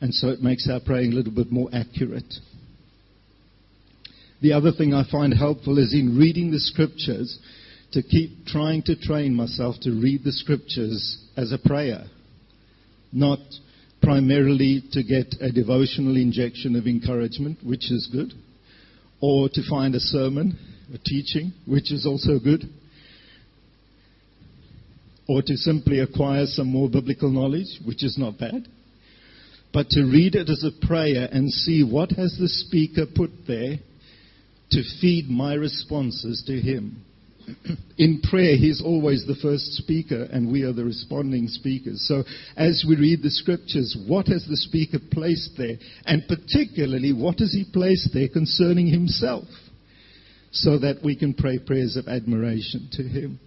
And 0.00 0.14
so 0.14 0.28
it 0.28 0.40
makes 0.40 0.68
our 0.70 0.80
praying 0.80 1.12
a 1.12 1.14
little 1.14 1.32
bit 1.32 1.52
more 1.52 1.68
accurate. 1.72 2.32
The 4.40 4.52
other 4.52 4.72
thing 4.72 4.94
I 4.94 5.04
find 5.10 5.34
helpful 5.34 5.78
is 5.78 5.92
in 5.92 6.16
reading 6.18 6.50
the 6.50 6.60
scriptures 6.60 7.38
to 7.92 8.02
keep 8.02 8.46
trying 8.46 8.82
to 8.84 8.96
train 8.96 9.34
myself 9.34 9.76
to 9.82 9.90
read 9.90 10.24
the 10.24 10.32
scriptures 10.32 11.18
as 11.36 11.52
a 11.52 11.58
prayer, 11.58 12.04
not 13.12 13.40
primarily 14.00 14.82
to 14.92 15.02
get 15.02 15.34
a 15.40 15.52
devotional 15.52 16.16
injection 16.16 16.74
of 16.74 16.86
encouragement, 16.86 17.58
which 17.62 17.90
is 17.90 18.08
good, 18.10 18.32
or 19.20 19.50
to 19.50 19.62
find 19.68 19.94
a 19.94 20.00
sermon, 20.00 20.56
a 20.94 20.98
teaching, 20.98 21.52
which 21.66 21.92
is 21.92 22.06
also 22.06 22.38
good, 22.38 22.64
or 25.28 25.42
to 25.42 25.56
simply 25.56 25.98
acquire 25.98 26.46
some 26.46 26.68
more 26.68 26.88
biblical 26.88 27.30
knowledge, 27.30 27.78
which 27.84 28.02
is 28.02 28.16
not 28.16 28.38
bad. 28.38 28.66
But 29.72 29.88
to 29.90 30.04
read 30.04 30.34
it 30.34 30.48
as 30.48 30.64
a 30.64 30.86
prayer 30.86 31.28
and 31.30 31.52
see 31.52 31.84
what 31.84 32.10
has 32.12 32.36
the 32.40 32.48
speaker 32.48 33.04
put 33.14 33.30
there 33.46 33.78
to 34.70 34.82
feed 35.00 35.28
my 35.28 35.54
responses 35.54 36.42
to 36.46 36.60
Him. 36.60 37.04
In 37.98 38.20
prayer, 38.22 38.56
He's 38.56 38.82
always 38.82 39.26
the 39.26 39.34
first 39.34 39.72
speaker, 39.74 40.28
and 40.30 40.52
we 40.52 40.62
are 40.62 40.72
the 40.72 40.84
responding 40.84 41.48
speakers. 41.48 42.04
So, 42.06 42.22
as 42.56 42.84
we 42.88 42.96
read 42.96 43.22
the 43.22 43.30
scriptures, 43.30 43.96
what 44.06 44.28
has 44.28 44.46
the 44.46 44.56
speaker 44.56 44.98
placed 45.10 45.56
there? 45.58 45.76
And 46.04 46.22
particularly, 46.28 47.12
what 47.12 47.40
has 47.40 47.52
He 47.52 47.64
placed 47.70 48.10
there 48.14 48.28
concerning 48.28 48.86
Himself? 48.86 49.44
So 50.52 50.78
that 50.78 50.98
we 51.04 51.16
can 51.16 51.34
pray 51.34 51.58
prayers 51.58 51.96
of 51.96 52.08
admiration 52.08 52.88
to 52.92 53.02
Him. 53.02 53.40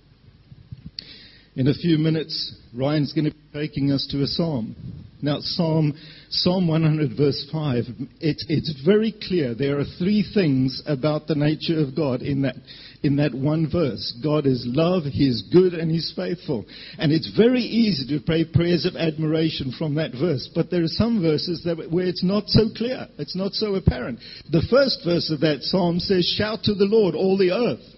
In 1.55 1.67
a 1.67 1.73
few 1.73 1.99
minutes, 1.99 2.55
Ryan's 2.73 3.13
going 3.13 3.25
to 3.25 3.31
be 3.31 3.37
taking 3.53 3.91
us 3.91 4.07
to 4.09 4.23
a 4.23 4.27
psalm. 4.27 4.75
Now, 5.21 5.37
Psalm, 5.39 5.93
Psalm 6.29 6.67
100, 6.67 7.15
verse 7.15 7.47
5, 7.51 7.85
it, 8.19 8.43
it's 8.49 8.73
very 8.83 9.13
clear. 9.25 9.53
There 9.53 9.79
are 9.79 9.85
three 9.99 10.25
things 10.33 10.81
about 10.87 11.27
the 11.27 11.35
nature 11.35 11.79
of 11.79 11.95
God 11.95 12.23
in 12.23 12.41
that, 12.41 12.55
in 13.03 13.17
that 13.17 13.35
one 13.35 13.69
verse. 13.71 14.19
God 14.21 14.47
is 14.47 14.65
love, 14.67 15.03
He 15.03 15.29
is 15.29 15.43
good, 15.53 15.75
and 15.75 15.91
He's 15.91 16.11
faithful. 16.15 16.65
And 16.97 17.11
it's 17.11 17.31
very 17.37 17.61
easy 17.61 18.17
to 18.17 18.25
pray 18.25 18.45
prayers 18.45 18.85
of 18.85 18.95
admiration 18.95 19.73
from 19.77 19.95
that 19.95 20.11
verse. 20.11 20.49
But 20.53 20.71
there 20.71 20.83
are 20.83 20.87
some 20.87 21.21
verses 21.21 21.61
that, 21.65 21.89
where 21.89 22.07
it's 22.07 22.23
not 22.23 22.49
so 22.49 22.67
clear. 22.75 23.07
It's 23.19 23.35
not 23.35 23.53
so 23.53 23.75
apparent. 23.75 24.19
The 24.51 24.65
first 24.71 25.01
verse 25.05 25.31
of 25.31 25.39
that 25.41 25.61
psalm 25.61 25.99
says, 25.99 26.25
Shout 26.35 26.63
to 26.63 26.73
the 26.73 26.85
Lord, 26.85 27.13
all 27.13 27.37
the 27.37 27.51
earth 27.51 27.92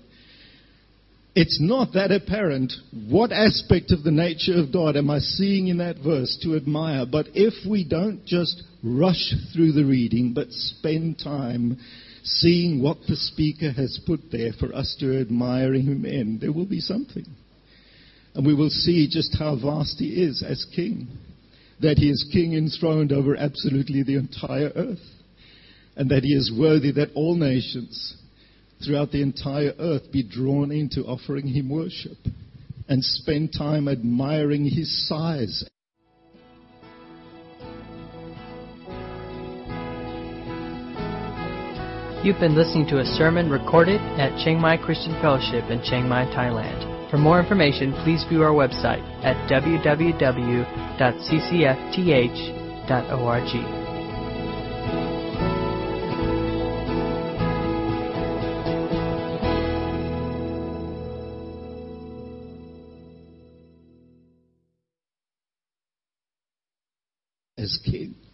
it's 1.35 1.59
not 1.59 1.93
that 1.93 2.13
apparent 2.13 2.71
what 3.09 3.33
aspect 3.33 3.91
of 3.91 4.03
the 4.03 4.11
nature 4.11 4.57
of 4.57 4.71
God 4.71 4.95
am 4.95 5.09
I 5.09 5.19
seeing 5.19 5.67
in 5.67 5.79
that 5.79 5.97
verse 5.97 6.39
to 6.43 6.55
admire. 6.55 7.05
But 7.05 7.27
if 7.33 7.53
we 7.69 7.83
don't 7.83 8.25
just 8.25 8.63
rush 8.81 9.33
through 9.53 9.73
the 9.73 9.83
reading, 9.83 10.33
but 10.33 10.47
spend 10.49 11.19
time 11.19 11.77
seeing 12.23 12.81
what 12.81 12.99
the 13.07 13.17
speaker 13.17 13.69
has 13.69 13.99
put 14.07 14.21
there 14.31 14.53
for 14.57 14.73
us 14.73 14.95
to 15.01 15.19
admire 15.19 15.73
him 15.73 16.05
in, 16.05 16.39
there 16.39 16.53
will 16.53 16.65
be 16.65 16.79
something. 16.79 17.25
And 18.33 18.47
we 18.47 18.55
will 18.55 18.69
see 18.69 19.09
just 19.11 19.35
how 19.37 19.57
vast 19.61 19.99
he 19.99 20.23
is 20.23 20.41
as 20.41 20.65
king. 20.73 21.09
That 21.81 21.97
he 21.97 22.09
is 22.09 22.29
king 22.31 22.53
enthroned 22.53 23.11
over 23.11 23.35
absolutely 23.35 24.03
the 24.03 24.15
entire 24.15 24.71
earth. 24.73 25.03
And 25.97 26.09
that 26.11 26.23
he 26.23 26.33
is 26.33 26.53
worthy 26.57 26.93
that 26.93 27.11
all 27.13 27.35
nations 27.35 28.15
throughout 28.83 29.11
the 29.11 29.21
entire 29.21 29.73
earth 29.79 30.11
be 30.11 30.23
drawn 30.23 30.71
into 30.71 31.01
offering 31.01 31.47
him 31.47 31.69
worship 31.69 32.17
and 32.87 33.03
spend 33.03 33.53
time 33.53 33.87
admiring 33.87 34.65
his 34.65 35.07
size. 35.07 35.63
You've 42.23 42.39
been 42.39 42.55
listening 42.55 42.87
to 42.87 42.99
a 42.99 43.05
sermon 43.05 43.51
recorded 43.51 44.01
at 44.17 44.35
Chiang 44.43 44.59
Mai 44.59 44.77
Christian 44.77 45.13
Fellowship 45.21 45.69
in 45.69 45.79
Chiang 45.83 46.09
Mai, 46.09 46.25
Thailand. 46.25 47.11
For 47.11 47.19
more 47.19 47.39
information, 47.39 47.93
please 48.03 48.23
view 48.27 48.41
our 48.41 48.49
website 48.49 49.03
at 49.23 49.35
www.ccfth.org. 49.47 50.65
as 67.65 67.77
king. 67.83 68.24